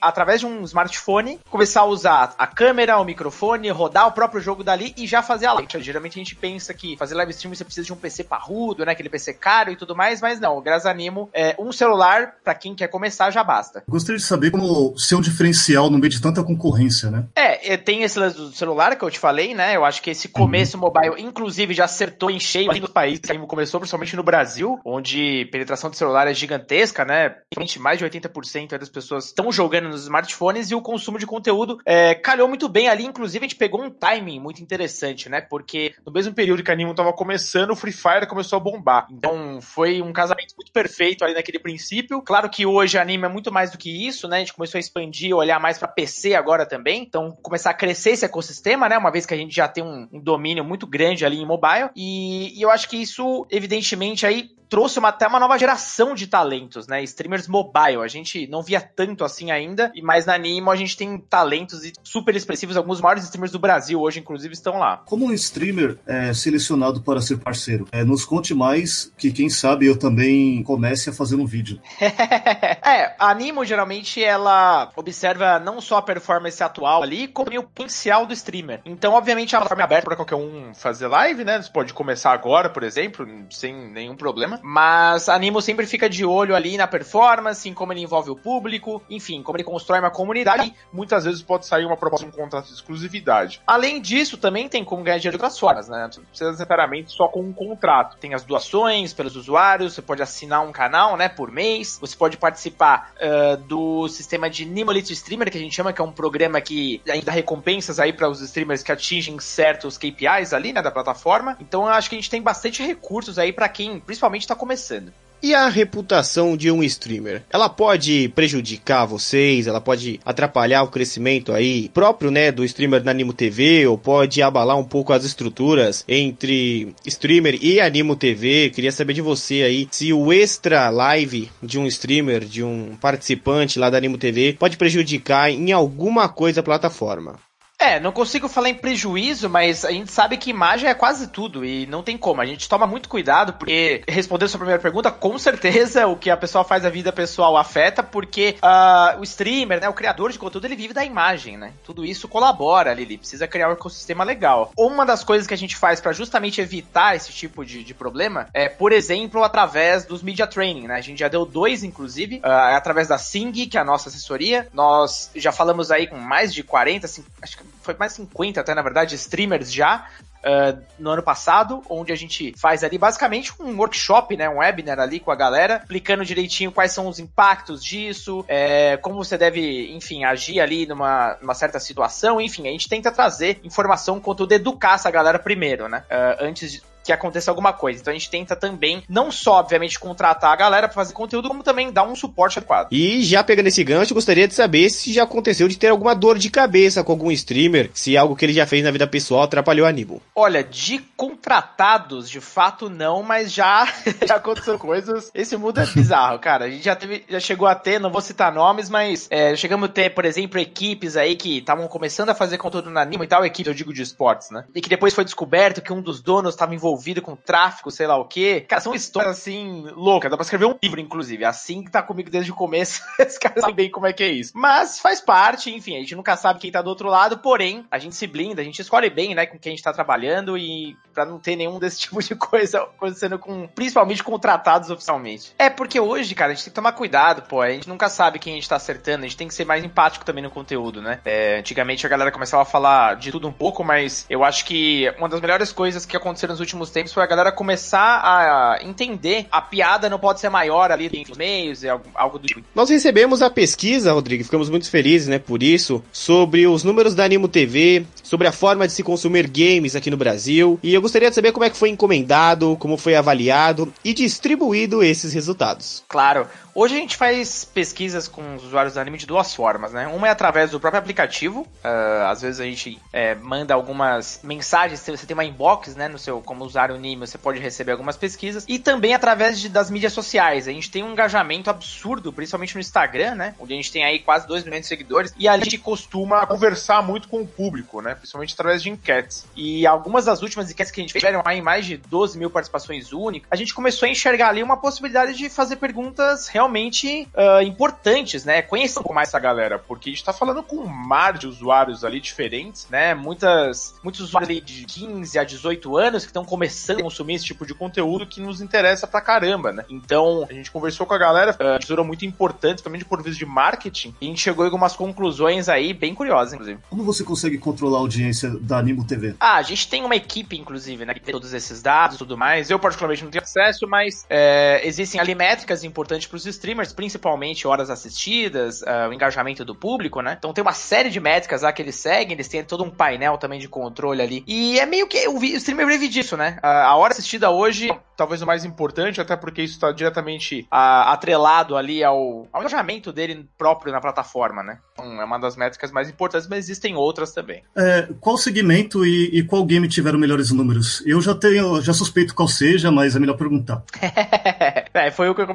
através 0.00 0.40
de 0.40 0.46
um 0.46 0.62
smartphone, 0.62 1.40
começar 1.50 1.80
a 1.80 1.86
usar 1.86 2.34
a 2.38 2.46
câmera, 2.46 2.98
o 2.98 3.04
microfone, 3.04 3.68
rodar 3.70 4.06
o 4.06 4.12
próprio 4.12 4.40
jogo 4.40 4.62
dali 4.62 4.94
e 4.96 5.06
já 5.06 5.22
fazer 5.22 5.46
a 5.46 5.52
live. 5.54 5.68
Geralmente 5.80 6.18
a 6.18 6.22
gente 6.22 6.36
pensa 6.36 6.72
que 6.72 6.96
fazer 6.96 7.14
live 7.14 7.32
stream 7.32 7.54
você 7.54 7.64
precisa 7.64 7.86
de 7.86 7.92
um 7.92 7.96
PC 7.96 8.24
parrudo, 8.24 8.84
né? 8.84 8.92
Aquele 8.92 9.08
PC 9.08 9.34
caro 9.34 9.70
e 9.70 9.76
tudo 9.76 9.96
mais, 9.96 10.20
mas 10.20 10.38
não. 10.38 10.60
Graças 10.60 10.86
a 10.86 10.90
Animo, 10.90 11.28
é, 11.32 11.56
um 11.58 11.72
celular, 11.72 12.36
para 12.44 12.54
quem 12.54 12.74
quer 12.74 12.88
começar, 12.88 13.30
já 13.30 13.42
basta. 13.42 13.82
Gostaria 13.88 14.18
de 14.18 14.24
saber 14.24 14.43
como 14.50 14.96
ser 14.98 15.16
um 15.16 15.20
diferencial 15.20 15.90
no 15.90 15.98
meio 15.98 16.10
de 16.10 16.20
tanta 16.20 16.42
concorrência, 16.42 17.10
né? 17.10 17.26
É, 17.34 17.76
tem 17.76 18.02
esse 18.02 18.18
lance 18.18 18.36
do 18.36 18.52
celular 18.52 18.96
que 18.96 19.04
eu 19.04 19.10
te 19.10 19.18
falei, 19.18 19.54
né? 19.54 19.76
Eu 19.76 19.84
acho 19.84 20.02
que 20.02 20.10
esse 20.10 20.28
começo 20.28 20.76
uhum. 20.76 20.82
mobile, 20.82 21.22
inclusive, 21.22 21.74
já 21.74 21.84
acertou 21.84 22.30
em 22.30 22.40
cheio 22.40 22.70
ali 22.70 22.80
no 22.80 22.88
país. 22.88 23.20
Começou 23.46 23.80
principalmente 23.80 24.16
no 24.16 24.22
Brasil, 24.22 24.78
onde 24.84 25.46
penetração 25.46 25.90
de 25.90 25.96
celular 25.96 26.26
é 26.26 26.34
gigantesca, 26.34 27.04
né? 27.04 27.34
Mais 27.78 27.98
de 27.98 28.04
80% 28.04 28.78
das 28.78 28.88
pessoas 28.88 29.26
estão 29.26 29.50
jogando 29.52 29.88
nos 29.88 30.02
smartphones 30.02 30.70
e 30.70 30.74
o 30.74 30.82
consumo 30.82 31.18
de 31.18 31.26
conteúdo 31.26 31.78
é, 31.86 32.14
calhou 32.14 32.48
muito 32.48 32.68
bem 32.68 32.88
ali. 32.88 33.04
Inclusive, 33.04 33.44
a 33.44 33.48
gente 33.48 33.58
pegou 33.58 33.82
um 33.82 33.90
timing 33.90 34.40
muito 34.40 34.62
interessante, 34.62 35.28
né? 35.28 35.40
Porque 35.40 35.94
no 36.06 36.12
mesmo 36.12 36.34
período 36.34 36.62
que 36.62 36.70
a 36.70 36.74
Animo 36.74 36.94
tava 36.94 37.12
começando, 37.12 37.70
o 37.70 37.76
Free 37.76 37.92
Fire 37.92 38.26
começou 38.26 38.56
a 38.56 38.60
bombar. 38.60 39.06
Então, 39.10 39.60
foi 39.60 40.00
um 40.00 40.12
casamento 40.12 40.54
muito 40.56 40.72
perfeito 40.72 41.24
ali 41.24 41.34
naquele 41.34 41.58
princípio. 41.58 42.22
Claro 42.22 42.48
que 42.48 42.66
hoje 42.66 42.98
a 42.98 43.02
Anime 43.02 43.24
é 43.24 43.28
muito 43.28 43.52
mais 43.52 43.70
do 43.70 43.78
que 43.78 44.06
isso, 44.06 44.28
né? 44.28 44.33
A 44.36 44.40
gente 44.40 44.54
começou 44.54 44.78
a 44.78 44.80
expandir, 44.80 45.34
olhar 45.34 45.60
mais 45.60 45.78
para 45.78 45.88
PC 45.88 46.34
agora 46.34 46.66
também. 46.66 47.02
Então, 47.02 47.30
começar 47.42 47.70
a 47.70 47.74
crescer 47.74 48.10
esse 48.10 48.24
ecossistema, 48.24 48.88
né? 48.88 48.98
Uma 48.98 49.10
vez 49.10 49.26
que 49.26 49.34
a 49.34 49.36
gente 49.36 49.54
já 49.54 49.68
tem 49.68 49.82
um, 49.82 50.08
um 50.12 50.20
domínio 50.20 50.64
muito 50.64 50.86
grande 50.86 51.24
ali 51.24 51.38
em 51.38 51.46
mobile. 51.46 51.90
E, 51.94 52.58
e 52.58 52.62
eu 52.62 52.70
acho 52.70 52.88
que 52.88 52.96
isso, 52.96 53.46
evidentemente, 53.50 54.26
aí 54.26 54.50
trouxe 54.74 54.98
uma, 54.98 55.10
até 55.10 55.24
uma 55.28 55.38
nova 55.38 55.56
geração 55.56 56.16
de 56.16 56.26
talentos, 56.26 56.88
né? 56.88 57.00
Streamers 57.04 57.46
mobile. 57.46 58.02
A 58.02 58.08
gente 58.08 58.48
não 58.48 58.60
via 58.60 58.80
tanto 58.80 59.22
assim 59.22 59.52
ainda, 59.52 59.92
e 59.94 60.02
mais 60.02 60.26
na 60.26 60.34
Animo 60.34 60.68
a 60.68 60.74
gente 60.74 60.96
tem 60.96 61.16
talentos 61.16 61.92
super 62.02 62.34
expressivos. 62.34 62.76
Alguns 62.76 63.00
maiores 63.00 63.22
streamers 63.22 63.52
do 63.52 63.60
Brasil 63.60 64.00
hoje, 64.00 64.18
inclusive, 64.18 64.52
estão 64.52 64.76
lá. 64.78 64.96
Como 65.06 65.26
um 65.26 65.32
streamer 65.32 65.96
é 66.04 66.34
selecionado 66.34 67.00
para 67.02 67.20
ser 67.20 67.38
parceiro, 67.38 67.86
é, 67.92 68.02
nos 68.02 68.24
conte 68.24 68.52
mais 68.52 69.12
que, 69.16 69.30
quem 69.30 69.48
sabe, 69.48 69.86
eu 69.86 69.96
também 69.96 70.60
comece 70.64 71.08
a 71.08 71.12
fazer 71.12 71.36
um 71.36 71.46
vídeo. 71.46 71.80
é, 72.02 73.14
a 73.16 73.30
Animo 73.30 73.64
geralmente 73.64 74.23
ela 74.24 74.90
observa 74.96 75.58
não 75.58 75.80
só 75.80 75.98
a 75.98 76.02
performance 76.02 76.62
atual 76.62 77.02
ali, 77.02 77.28
como 77.28 77.50
o 77.58 77.62
potencial 77.62 78.26
do 78.26 78.32
streamer. 78.32 78.80
Então, 78.84 79.14
obviamente, 79.14 79.54
a 79.54 79.58
plataforma 79.58 79.82
é 79.82 79.84
aberta 79.84 80.04
para 80.04 80.16
qualquer 80.16 80.36
um 80.36 80.74
fazer 80.74 81.06
live, 81.08 81.44
né? 81.44 81.60
Você 81.60 81.70
pode 81.70 81.92
começar 81.92 82.32
agora, 82.32 82.68
por 82.68 82.82
exemplo, 82.82 83.26
sem 83.50 83.74
nenhum 83.74 84.16
problema. 84.16 84.58
Mas 84.62 85.28
a 85.28 85.34
Animo 85.34 85.60
sempre 85.60 85.86
fica 85.86 86.08
de 86.08 86.24
olho 86.24 86.54
ali 86.54 86.76
na 86.76 86.86
performance, 86.86 87.68
em 87.68 87.74
como 87.74 87.92
ele 87.92 88.00
envolve 88.00 88.30
o 88.30 88.36
público, 88.36 89.02
enfim, 89.08 89.42
como 89.42 89.56
ele 89.56 89.64
constrói 89.64 90.00
uma 90.00 90.10
comunidade. 90.10 90.68
E 90.68 90.96
muitas 90.96 91.24
vezes 91.24 91.42
pode 91.42 91.66
sair 91.66 91.84
uma 91.84 91.96
proposta 91.96 92.26
de 92.26 92.32
um 92.32 92.36
contrato 92.36 92.66
de 92.66 92.74
exclusividade. 92.74 93.60
Além 93.66 94.00
disso, 94.00 94.36
também 94.36 94.68
tem 94.68 94.84
como 94.84 95.02
ganhar 95.02 95.18
dinheiro 95.18 95.38
de 95.38 95.42
outras 95.42 95.58
formas, 95.58 95.88
né? 95.88 96.08
Não 96.16 96.24
precisa 96.24 96.50
necessariamente 96.50 97.12
só 97.12 97.28
com 97.28 97.40
um 97.40 97.52
contrato. 97.52 98.16
Tem 98.18 98.34
as 98.34 98.44
doações 98.44 99.12
pelos 99.12 99.36
usuários, 99.36 99.94
você 99.94 100.02
pode 100.02 100.22
assinar 100.22 100.62
um 100.62 100.72
canal, 100.72 101.16
né, 101.16 101.28
por 101.28 101.50
mês. 101.50 101.98
Você 102.00 102.16
pode 102.16 102.36
participar 102.36 103.12
uh, 103.16 103.56
do 103.56 104.03
sistema 104.08 104.48
de 104.48 104.64
Nimolith 104.64 105.10
Streamer, 105.10 105.50
que 105.50 105.58
a 105.58 105.60
gente 105.60 105.74
chama, 105.74 105.92
que 105.92 106.00
é 106.00 106.04
um 106.04 106.12
programa 106.12 106.60
que 106.60 107.00
ainda 107.08 107.30
recompensas 107.30 107.98
aí 107.98 108.12
para 108.12 108.28
os 108.28 108.40
streamers 108.40 108.82
que 108.82 108.92
atingem 108.92 109.38
certos 109.38 109.98
KPIs 109.98 110.52
ali, 110.52 110.72
né, 110.72 110.82
da 110.82 110.90
plataforma. 110.90 111.56
Então 111.60 111.82
eu 111.82 111.88
acho 111.88 112.08
que 112.08 112.16
a 112.16 112.18
gente 112.18 112.30
tem 112.30 112.42
bastante 112.42 112.82
recursos 112.82 113.38
aí 113.38 113.52
para 113.52 113.68
quem, 113.68 114.00
principalmente 114.00 114.42
está 114.42 114.54
começando. 114.54 115.12
E 115.44 115.54
a 115.54 115.68
reputação 115.68 116.56
de 116.56 116.70
um 116.70 116.82
streamer? 116.82 117.42
Ela 117.50 117.68
pode 117.68 118.30
prejudicar 118.30 119.04
vocês? 119.04 119.66
Ela 119.66 119.78
pode 119.78 120.18
atrapalhar 120.24 120.82
o 120.82 120.88
crescimento 120.88 121.52
aí 121.52 121.90
próprio, 121.90 122.30
né, 122.30 122.50
do 122.50 122.64
streamer 122.64 123.04
na 123.04 123.10
Animo 123.10 123.34
TV? 123.34 123.86
Ou 123.86 123.98
pode 123.98 124.40
abalar 124.40 124.78
um 124.78 124.84
pouco 124.84 125.12
as 125.12 125.22
estruturas 125.22 126.02
entre 126.08 126.94
streamer 127.04 127.58
e 127.60 127.78
Animo 127.78 128.16
TV? 128.16 128.70
Queria 128.70 128.90
saber 128.90 129.12
de 129.12 129.20
você 129.20 129.62
aí 129.64 129.86
se 129.90 130.14
o 130.14 130.32
extra 130.32 130.88
live 130.88 131.50
de 131.62 131.78
um 131.78 131.86
streamer, 131.88 132.46
de 132.46 132.64
um 132.64 132.96
participante 132.98 133.78
lá 133.78 133.90
da 133.90 133.98
Animo 133.98 134.16
TV, 134.16 134.56
pode 134.58 134.78
prejudicar 134.78 135.50
em 135.50 135.72
alguma 135.72 136.26
coisa 136.26 136.60
a 136.60 136.64
plataforma. 136.64 137.38
É, 137.84 138.00
não 138.00 138.12
consigo 138.12 138.48
falar 138.48 138.70
em 138.70 138.74
prejuízo, 138.74 139.50
mas 139.50 139.84
a 139.84 139.92
gente 139.92 140.10
sabe 140.10 140.38
que 140.38 140.48
imagem 140.48 140.88
é 140.88 140.94
quase 140.94 141.28
tudo 141.28 141.62
e 141.66 141.84
não 141.84 142.02
tem 142.02 142.16
como. 142.16 142.40
A 142.40 142.46
gente 142.46 142.66
toma 142.66 142.86
muito 142.86 143.10
cuidado 143.10 143.52
porque, 143.52 144.02
respondendo 144.08 144.48
sua 144.48 144.58
primeira 144.58 144.80
pergunta, 144.80 145.10
com 145.10 145.38
certeza 145.38 146.06
o 146.06 146.16
que 146.16 146.30
a 146.30 146.36
pessoa 146.36 146.64
faz 146.64 146.86
a 146.86 146.88
vida 146.88 147.12
pessoal 147.12 147.58
afeta, 147.58 148.02
porque 148.02 148.56
uh, 148.62 149.20
o 149.20 149.22
streamer, 149.22 149.82
né, 149.82 149.88
o 149.88 149.92
criador 149.92 150.32
de 150.32 150.38
conteúdo, 150.38 150.64
ele 150.64 150.76
vive 150.76 150.94
da 150.94 151.04
imagem, 151.04 151.58
né? 151.58 151.74
Tudo 151.84 152.06
isso 152.06 152.26
colabora 152.26 152.90
ali, 152.90 153.02
ele 153.02 153.18
precisa 153.18 153.46
criar 153.46 153.68
um 153.68 153.72
ecossistema 153.72 154.24
legal. 154.24 154.72
Uma 154.78 155.04
das 155.04 155.22
coisas 155.22 155.46
que 155.46 155.52
a 155.52 155.58
gente 155.58 155.76
faz 155.76 156.00
para 156.00 156.14
justamente 156.14 156.62
evitar 156.62 157.14
esse 157.14 157.34
tipo 157.34 157.66
de, 157.66 157.84
de, 157.84 157.92
problema 157.92 158.48
é, 158.54 158.66
por 158.66 158.92
exemplo, 158.92 159.44
através 159.44 160.06
dos 160.06 160.22
media 160.22 160.46
training, 160.46 160.86
né? 160.86 160.94
A 160.94 161.02
gente 161.02 161.18
já 161.18 161.28
deu 161.28 161.44
dois, 161.44 161.84
inclusive, 161.84 162.36
uh, 162.38 162.74
através 162.74 163.08
da 163.08 163.18
Sing, 163.18 163.52
que 163.52 163.76
é 163.76 163.80
a 163.82 163.84
nossa 163.84 164.08
assessoria. 164.08 164.68
Nós 164.72 165.30
já 165.36 165.52
falamos 165.52 165.90
aí 165.90 166.06
com 166.06 166.16
mais 166.16 166.54
de 166.54 166.62
40, 166.62 167.04
assim, 167.04 167.22
acho 167.42 167.58
que 167.58 167.73
foi 167.84 167.94
mais 167.98 168.12
50 168.12 168.60
até, 168.60 168.74
na 168.74 168.82
verdade, 168.82 169.14
streamers 169.14 169.72
já, 169.72 170.06
Uh, 170.44 170.78
no 170.98 171.08
ano 171.08 171.22
passado, 171.22 171.80
onde 171.88 172.12
a 172.12 172.14
gente 172.14 172.52
faz 172.58 172.84
ali 172.84 172.98
basicamente 172.98 173.50
um 173.58 173.74
workshop, 173.78 174.36
né, 174.36 174.46
um 174.46 174.58
webinar 174.58 175.00
ali 175.00 175.18
com 175.18 175.30
a 175.30 175.34
galera, 175.34 175.76
explicando 175.76 176.22
direitinho 176.22 176.70
quais 176.70 176.92
são 176.92 177.08
os 177.08 177.18
impactos 177.18 177.82
disso, 177.82 178.44
é, 178.46 178.98
como 178.98 179.16
você 179.16 179.38
deve, 179.38 179.90
enfim, 179.94 180.22
agir 180.24 180.60
ali 180.60 180.84
numa, 180.84 181.38
numa 181.40 181.54
certa 181.54 181.80
situação, 181.80 182.42
enfim, 182.42 182.68
a 182.68 182.70
gente 182.72 182.90
tenta 182.90 183.10
trazer 183.10 183.58
informação, 183.64 184.20
conteúdo, 184.20 184.52
educar 184.52 184.96
essa 184.96 185.10
galera 185.10 185.38
primeiro, 185.38 185.88
né, 185.88 186.04
uh, 186.10 186.44
antes 186.44 186.72
de 186.72 186.82
que 187.04 187.12
aconteça 187.12 187.50
alguma 187.50 187.72
coisa. 187.72 188.00
Então 188.00 188.10
a 188.10 188.14
gente 188.14 188.30
tenta 188.30 188.56
também, 188.56 189.02
não 189.08 189.30
só, 189.30 189.54
obviamente, 189.54 189.98
contratar 189.98 190.52
a 190.52 190.56
galera 190.56 190.88
para 190.88 190.94
fazer 190.94 191.12
conteúdo, 191.12 191.48
como 191.48 191.62
também 191.62 191.92
dar 191.92 192.04
um 192.04 192.16
suporte 192.16 192.58
adequado. 192.58 192.88
E 192.90 193.22
já 193.22 193.44
pegando 193.44 193.66
esse 193.66 193.84
gancho, 193.84 194.14
gostaria 194.14 194.48
de 194.48 194.54
saber 194.54 194.88
se 194.90 195.12
já 195.12 195.24
aconteceu 195.24 195.68
de 195.68 195.76
ter 195.76 195.88
alguma 195.88 196.14
dor 196.14 196.38
de 196.38 196.50
cabeça 196.50 197.04
com 197.04 197.12
algum 197.12 197.30
streamer, 197.30 197.90
se 197.94 198.16
algo 198.16 198.34
que 198.34 198.44
ele 198.44 198.52
já 198.52 198.66
fez 198.66 198.82
na 198.82 198.90
vida 198.90 199.06
pessoal 199.06 199.42
atrapalhou 199.42 199.86
a 199.86 199.90
Aníbal. 199.90 200.20
Olha, 200.34 200.64
de 200.64 200.98
contratados, 201.16 202.28
de 202.28 202.40
fato 202.40 202.88
não, 202.88 203.22
mas 203.22 203.52
já, 203.52 203.86
já 204.26 204.36
aconteceu 204.36 204.78
coisas. 204.78 205.30
Esse 205.34 205.56
mundo 205.56 205.80
é 205.80 205.86
bizarro, 205.86 206.38
cara. 206.38 206.64
A 206.64 206.70
gente 206.70 206.84
já 206.84 206.96
teve, 206.96 207.24
já 207.28 207.40
chegou 207.40 207.68
a 207.68 207.74
ter, 207.74 208.00
não 208.00 208.10
vou 208.10 208.20
citar 208.20 208.52
nomes, 208.52 208.88
mas 208.88 209.28
é, 209.30 209.54
chegamos 209.54 209.88
a 209.88 209.92
ter, 209.92 210.10
por 210.10 210.24
exemplo, 210.24 210.58
equipes 210.58 211.16
aí 211.16 211.36
que 211.36 211.58
estavam 211.58 211.86
começando 211.86 212.30
a 212.30 212.34
fazer 212.34 212.58
conteúdo 212.58 212.90
na 212.90 213.02
Animo 213.02 213.24
e 213.24 213.28
tal, 213.28 213.44
equipe, 213.44 213.68
eu 213.68 213.74
digo 213.74 213.92
de 213.92 214.02
esportes, 214.02 214.50
né? 214.50 214.64
E 214.74 214.80
que 214.80 214.88
depois 214.88 215.14
foi 215.14 215.24
descoberto 215.24 215.82
que 215.82 215.92
um 215.92 216.00
dos 216.00 216.22
donos 216.22 216.54
estava 216.54 216.74
envolvido 216.74 216.93
envolvido 216.94 217.20
com 217.20 217.34
tráfico, 217.34 217.90
sei 217.90 218.06
lá 218.06 218.16
o 218.16 218.24
quê. 218.24 218.64
Cara, 218.68 218.80
são 218.80 218.94
histórias 218.94 219.38
assim 219.38 219.86
loucas. 219.94 220.30
Dá 220.30 220.36
pra 220.36 220.44
escrever 220.44 220.66
um 220.66 220.78
livro, 220.82 221.00
inclusive. 221.00 221.44
Assim 221.44 221.82
que 221.82 221.90
tá 221.90 222.02
comigo 222.02 222.30
desde 222.30 222.52
o 222.52 222.54
começo, 222.54 223.02
esse 223.18 223.38
cara 223.38 223.60
sabe 223.60 223.72
bem 223.72 223.90
como 223.90 224.06
é 224.06 224.12
que 224.12 224.22
é 224.22 224.28
isso. 224.28 224.52
Mas 224.54 225.00
faz 225.00 225.20
parte, 225.20 225.74
enfim, 225.74 225.96
a 225.96 226.00
gente 226.00 226.14
nunca 226.14 226.36
sabe 226.36 226.60
quem 226.60 226.70
tá 226.70 226.80
do 226.80 226.88
outro 226.88 227.08
lado, 227.08 227.38
porém, 227.38 227.84
a 227.90 227.98
gente 227.98 228.14
se 228.14 228.26
blinda, 228.26 228.62
a 228.62 228.64
gente 228.64 228.80
escolhe 228.80 229.10
bem, 229.10 229.34
né, 229.34 229.46
com 229.46 229.58
quem 229.58 229.72
a 229.72 229.74
gente 229.74 229.84
tá 229.84 229.92
trabalhando 229.92 230.56
e 230.56 230.96
para 231.12 231.24
não 231.24 231.38
ter 231.38 231.56
nenhum 231.56 231.78
desse 231.78 232.00
tipo 232.00 232.22
de 232.22 232.34
coisa 232.34 232.82
acontecendo 232.82 233.38
com, 233.38 233.66
principalmente 233.68 234.22
contratados 234.22 234.90
oficialmente. 234.90 235.52
É 235.58 235.68
porque 235.68 235.98
hoje, 235.98 236.34
cara, 236.34 236.52
a 236.52 236.54
gente 236.54 236.64
tem 236.64 236.70
que 236.70 236.76
tomar 236.76 236.92
cuidado, 236.92 237.42
pô. 237.42 237.60
A 237.60 237.70
gente 237.70 237.88
nunca 237.88 238.08
sabe 238.08 238.38
quem 238.38 238.52
a 238.52 238.56
gente 238.56 238.68
tá 238.68 238.76
acertando, 238.76 239.24
a 239.24 239.28
gente 239.28 239.36
tem 239.36 239.48
que 239.48 239.54
ser 239.54 239.64
mais 239.64 239.84
empático 239.84 240.24
também 240.24 240.42
no 240.42 240.50
conteúdo, 240.50 241.02
né? 241.02 241.20
É, 241.24 241.58
antigamente 241.58 242.06
a 242.06 242.08
galera 242.08 242.30
começava 242.30 242.62
a 242.62 242.66
falar 242.66 243.16
de 243.16 243.30
tudo 243.30 243.48
um 243.48 243.52
pouco, 243.52 243.82
mas 243.82 244.26
eu 244.28 244.44
acho 244.44 244.64
que 244.64 245.12
uma 245.18 245.28
das 245.28 245.40
melhores 245.40 245.72
coisas 245.72 246.04
que 246.04 246.16
aconteceram 246.16 246.52
nos 246.52 246.60
últimos 246.60 246.83
tempos 246.90 247.12
foi 247.12 247.22
a 247.22 247.26
galera 247.26 247.52
começar 247.52 248.20
a 248.22 248.78
entender 248.82 249.46
a 249.50 249.60
piada 249.60 250.08
não 250.08 250.18
pode 250.18 250.40
ser 250.40 250.48
maior 250.48 250.90
ali 250.90 251.06
entre 251.06 251.32
os 251.32 251.38
meios, 251.38 251.84
é 251.84 251.96
algo 252.14 252.38
do 252.38 252.46
tipo. 252.46 252.62
Nós 252.74 252.90
recebemos 252.90 253.42
a 253.42 253.50
pesquisa, 253.50 254.12
Rodrigo, 254.12 254.44
ficamos 254.44 254.68
muito 254.68 254.90
felizes, 254.90 255.28
né, 255.28 255.38
por 255.38 255.62
isso, 255.62 256.02
sobre 256.12 256.66
os 256.66 256.84
números 256.84 257.14
da 257.14 257.24
Animo 257.24 257.48
TV, 257.48 258.04
sobre 258.22 258.46
a 258.46 258.52
forma 258.52 258.86
de 258.86 258.92
se 258.92 259.02
consumir 259.02 259.48
games 259.48 259.96
aqui 259.96 260.10
no 260.10 260.16
Brasil, 260.16 260.78
e 260.82 260.94
eu 260.94 261.02
gostaria 261.02 261.28
de 261.28 261.34
saber 261.34 261.52
como 261.52 261.64
é 261.64 261.70
que 261.70 261.76
foi 261.76 261.90
encomendado, 261.90 262.76
como 262.78 262.96
foi 262.96 263.14
avaliado 263.14 263.92
e 264.04 264.12
distribuído 264.12 265.02
esses 265.02 265.32
resultados. 265.32 266.04
Claro, 266.08 266.46
Hoje 266.76 266.96
a 266.96 266.98
gente 266.98 267.16
faz 267.16 267.64
pesquisas 267.64 268.26
com 268.26 268.56
os 268.56 268.64
usuários 268.64 268.94
do 268.94 269.00
anime 269.00 269.16
de 269.16 269.26
duas 269.26 269.54
formas, 269.54 269.92
né? 269.92 270.08
Uma 270.08 270.26
é 270.26 270.30
através 270.32 270.72
do 270.72 270.80
próprio 270.80 270.98
aplicativo, 270.98 271.60
uh, 271.60 272.26
às 272.26 272.42
vezes 272.42 272.60
a 272.60 272.64
gente 272.64 273.00
é, 273.12 273.36
manda 273.36 273.72
algumas 273.72 274.40
mensagens, 274.42 274.98
você 274.98 275.24
tem 275.24 275.34
uma 275.34 275.44
inbox, 275.44 275.94
né, 275.94 276.08
no 276.08 276.18
seu, 276.18 276.40
como 276.40 276.64
usuário 276.74 276.94
anime, 276.94 277.26
você 277.26 277.38
pode 277.38 277.60
receber 277.60 277.92
algumas 277.92 278.16
pesquisas, 278.16 278.64
e 278.68 278.78
também 278.78 279.14
através 279.14 279.60
de, 279.60 279.68
das 279.68 279.90
mídias 279.90 280.12
sociais. 280.12 280.66
A 280.66 280.72
gente 280.72 280.90
tem 280.90 281.02
um 281.02 281.12
engajamento 281.12 281.70
absurdo, 281.70 282.32
principalmente 282.32 282.74
no 282.74 282.80
Instagram, 282.80 283.34
né? 283.36 283.54
Onde 283.58 283.72
a 283.72 283.76
gente 283.76 283.92
tem 283.92 284.04
aí 284.04 284.18
quase 284.18 284.46
2 284.46 284.64
milhões 284.64 284.82
de 284.82 284.88
seguidores, 284.88 285.32
e 285.38 285.48
a 285.48 285.56
gente 285.56 285.78
costuma 285.78 286.46
conversar 286.46 287.02
muito 287.02 287.28
com 287.28 287.42
o 287.42 287.46
público, 287.46 288.00
né? 288.00 288.14
Principalmente 288.14 288.54
através 288.54 288.82
de 288.82 288.90
enquetes. 288.90 289.46
E 289.56 289.86
algumas 289.86 290.24
das 290.24 290.42
últimas 290.42 290.70
enquetes 290.70 290.92
que 290.92 291.00
a 291.00 291.02
gente 291.02 291.12
fez 291.12 291.22
tiveram 291.22 291.42
aí 291.44 291.62
mais 291.62 291.86
de 291.86 291.96
12 291.96 292.38
mil 292.38 292.50
participações 292.50 293.12
únicas. 293.12 293.48
A 293.50 293.56
gente 293.56 293.72
começou 293.72 294.06
a 294.06 294.10
enxergar 294.10 294.48
ali 294.48 294.62
uma 294.62 294.76
possibilidade 294.76 295.34
de 295.34 295.48
fazer 295.48 295.76
perguntas 295.76 296.48
realmente 296.48 297.28
uh, 297.34 297.62
importantes, 297.62 298.44
né? 298.44 298.62
Conhecer 298.62 298.98
um 298.98 299.02
pouco 299.02 299.14
mais 299.14 299.28
essa 299.28 299.38
galera, 299.38 299.78
porque 299.78 300.10
a 300.10 300.12
gente 300.12 300.24
tá 300.24 300.32
falando 300.32 300.62
com 300.62 300.76
um 300.76 300.86
mar 300.86 301.38
de 301.38 301.46
usuários 301.46 302.04
ali 302.04 302.20
diferentes, 302.20 302.88
né? 302.90 303.14
Muitas, 303.14 303.94
muitos 304.02 304.20
usuários 304.20 304.64
de 304.64 304.84
15 304.84 305.38
a 305.38 305.44
18 305.44 305.96
anos 305.96 306.24
que 306.24 306.30
estão 306.30 306.44
começando 306.44 306.63
a 306.64 307.02
consumir 307.02 307.34
esse 307.34 307.44
tipo 307.44 307.66
de 307.66 307.74
conteúdo 307.74 308.26
que 308.26 308.40
nos 308.40 308.60
interessa 308.60 309.06
pra 309.06 309.20
caramba, 309.20 309.72
né? 309.72 309.84
Então, 309.88 310.46
a 310.48 310.52
gente 310.52 310.70
conversou 310.70 311.06
com 311.06 311.14
a 311.14 311.18
galera, 311.18 311.52
uh, 311.52 311.86
foram 311.86 312.04
muito 312.04 312.24
importantes, 312.24 312.82
também 312.82 312.98
de 312.98 313.04
por 313.04 313.22
vez 313.22 313.36
de 313.36 313.46
marketing, 313.46 314.14
e 314.20 314.26
a 314.26 314.28
gente 314.28 314.40
chegou 314.40 314.64
em 314.64 314.68
algumas 314.68 314.96
conclusões 314.96 315.68
aí 315.68 315.92
bem 315.92 316.14
curiosas, 316.14 316.54
inclusive. 316.54 316.78
Como 316.88 317.04
você 317.04 317.24
consegue 317.24 317.58
controlar 317.58 317.98
a 317.98 318.00
audiência 318.00 318.50
da 318.60 318.78
Animo 318.78 319.04
TV? 319.06 319.34
Ah, 319.40 319.56
a 319.56 319.62
gente 319.62 319.88
tem 319.88 320.04
uma 320.04 320.16
equipe, 320.16 320.56
inclusive, 320.56 321.04
né? 321.04 321.14
Que 321.14 321.20
tem 321.20 321.32
todos 321.32 321.52
esses 321.52 321.82
dados 321.82 322.16
e 322.16 322.18
tudo 322.18 322.36
mais. 322.36 322.70
Eu, 322.70 322.78
particularmente, 322.78 323.24
não 323.24 323.30
tenho 323.30 323.42
acesso, 323.42 323.86
mas 323.86 324.24
é, 324.28 324.80
existem 324.84 325.20
ali 325.20 325.34
métricas 325.34 325.84
importantes 325.84 326.26
para 326.26 326.36
os 326.36 326.46
streamers, 326.46 326.92
principalmente 326.92 327.66
horas 327.66 327.90
assistidas, 327.90 328.82
uh, 328.82 329.08
o 329.10 329.12
engajamento 329.12 329.64
do 329.64 329.74
público, 329.74 330.20
né? 330.20 330.36
Então 330.38 330.52
tem 330.52 330.62
uma 330.62 330.72
série 330.72 331.10
de 331.10 331.20
métricas 331.20 331.62
lá 331.62 331.72
que 331.72 331.82
eles 331.82 331.96
seguem, 331.96 332.32
eles 332.32 332.48
têm 332.48 332.64
todo 332.64 332.84
um 332.84 332.90
painel 332.90 333.38
também 333.38 333.58
de 333.58 333.68
controle 333.68 334.22
ali. 334.22 334.44
E 334.46 334.78
é 334.78 334.86
meio 334.86 335.06
que 335.06 335.28
o 335.28 335.42
streamer 335.44 335.86
vive 335.86 336.08
disso, 336.08 336.36
né? 336.36 336.53
A, 336.62 336.84
a 336.84 336.96
hora 336.96 337.12
assistida 337.12 337.50
hoje, 337.50 337.90
talvez 338.16 338.42
o 338.42 338.46
mais 338.46 338.64
importante, 338.64 339.20
até 339.20 339.36
porque 339.36 339.62
isso 339.62 339.74
está 339.74 339.92
diretamente 339.92 340.66
a, 340.70 341.12
atrelado 341.12 341.76
ali 341.76 342.02
ao, 342.02 342.46
ao 342.52 342.60
engajamento 342.60 343.12
dele 343.12 343.48
próprio 343.56 343.92
na 343.92 344.00
plataforma, 344.00 344.62
né? 344.62 344.78
Então, 344.92 345.20
é 345.20 345.24
uma 345.24 345.38
das 345.38 345.56
métricas 345.56 345.90
mais 345.90 346.08
importantes, 346.08 346.48
mas 346.48 346.60
existem 346.60 346.94
outras 346.94 347.32
também. 347.32 347.62
É, 347.76 348.08
qual 348.20 348.36
segmento 348.36 349.04
e, 349.04 349.38
e, 349.38 349.42
qual 349.42 349.64
game 349.64 349.88
tiveram 349.88 350.18
melhores 350.18 350.50
números? 350.50 351.02
Eu 351.04 351.20
já 351.20 351.34
tenho, 351.34 351.80
já 351.80 351.92
suspeito 351.92 352.34
qual 352.34 352.48
seja, 352.48 352.90
mas 352.90 353.16
é 353.16 353.18
melhor 353.18 353.36
perguntar. 353.36 353.82
é, 354.94 355.10
foi 355.10 355.28
o 355.28 355.34
que 355.34 355.42
eu 355.42 355.48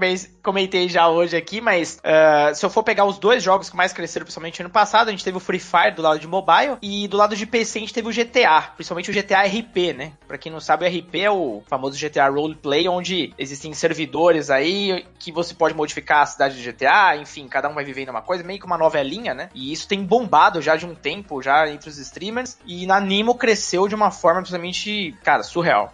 comentei 0.43 0.89
já 0.89 1.07
hoje 1.07 1.37
aqui, 1.37 1.61
mas 1.61 1.99
uh, 1.99 2.53
se 2.53 2.65
eu 2.65 2.69
for 2.69 2.83
pegar 2.83 3.05
os 3.05 3.17
dois 3.17 3.41
jogos 3.41 3.69
que 3.69 3.75
mais 3.75 3.93
cresceram, 3.93 4.25
principalmente 4.25 4.61
ano 4.61 4.69
passado, 4.69 5.07
a 5.07 5.11
gente 5.11 5.23
teve 5.23 5.37
o 5.37 5.39
Free 5.39 5.59
Fire 5.59 5.95
do 5.95 6.01
lado 6.01 6.19
de 6.19 6.27
mobile 6.27 6.77
e 6.81 7.07
do 7.07 7.17
lado 7.17 7.35
de 7.35 7.45
PC 7.45 7.79
a 7.79 7.81
gente 7.81 7.93
teve 7.93 8.07
o 8.07 8.11
GTA, 8.13 8.73
principalmente 8.75 9.09
o 9.09 9.13
GTA 9.13 9.43
RP, 9.43 9.93
né? 9.95 10.13
Pra 10.27 10.37
quem 10.37 10.51
não 10.51 10.59
sabe, 10.59 10.85
o 10.85 10.89
RP 10.89 11.15
é 11.15 11.31
o 11.31 11.63
famoso 11.67 11.97
GTA 11.97 12.27
Roleplay, 12.49 12.87
onde 12.87 13.33
existem 13.37 13.73
servidores 13.73 14.49
aí 14.49 15.05
que 15.17 15.31
você 15.31 15.53
pode 15.53 15.75
modificar 15.75 16.21
a 16.21 16.25
cidade 16.25 16.61
de 16.61 16.71
GTA, 16.71 17.17
enfim, 17.17 17.47
cada 17.47 17.69
um 17.69 17.73
vai 17.73 17.83
vivendo 17.83 18.09
uma 18.09 18.21
coisa, 18.21 18.43
meio 18.43 18.59
que 18.59 18.65
uma 18.65 18.77
novelinha, 18.77 19.33
né? 19.33 19.49
E 19.53 19.71
isso 19.71 19.87
tem 19.87 20.03
bombado 20.03 20.61
já 20.61 20.75
de 20.75 20.85
um 20.85 20.95
tempo, 20.95 21.41
já 21.41 21.69
entre 21.69 21.89
os 21.89 21.97
streamers, 21.97 22.57
e 22.65 22.85
na 22.85 22.99
Nimo 22.99 23.35
cresceu 23.35 23.87
de 23.87 23.95
uma 23.95 24.11
forma 24.11 24.39
absolutamente, 24.39 25.15
cara, 25.23 25.43
surreal. 25.43 25.93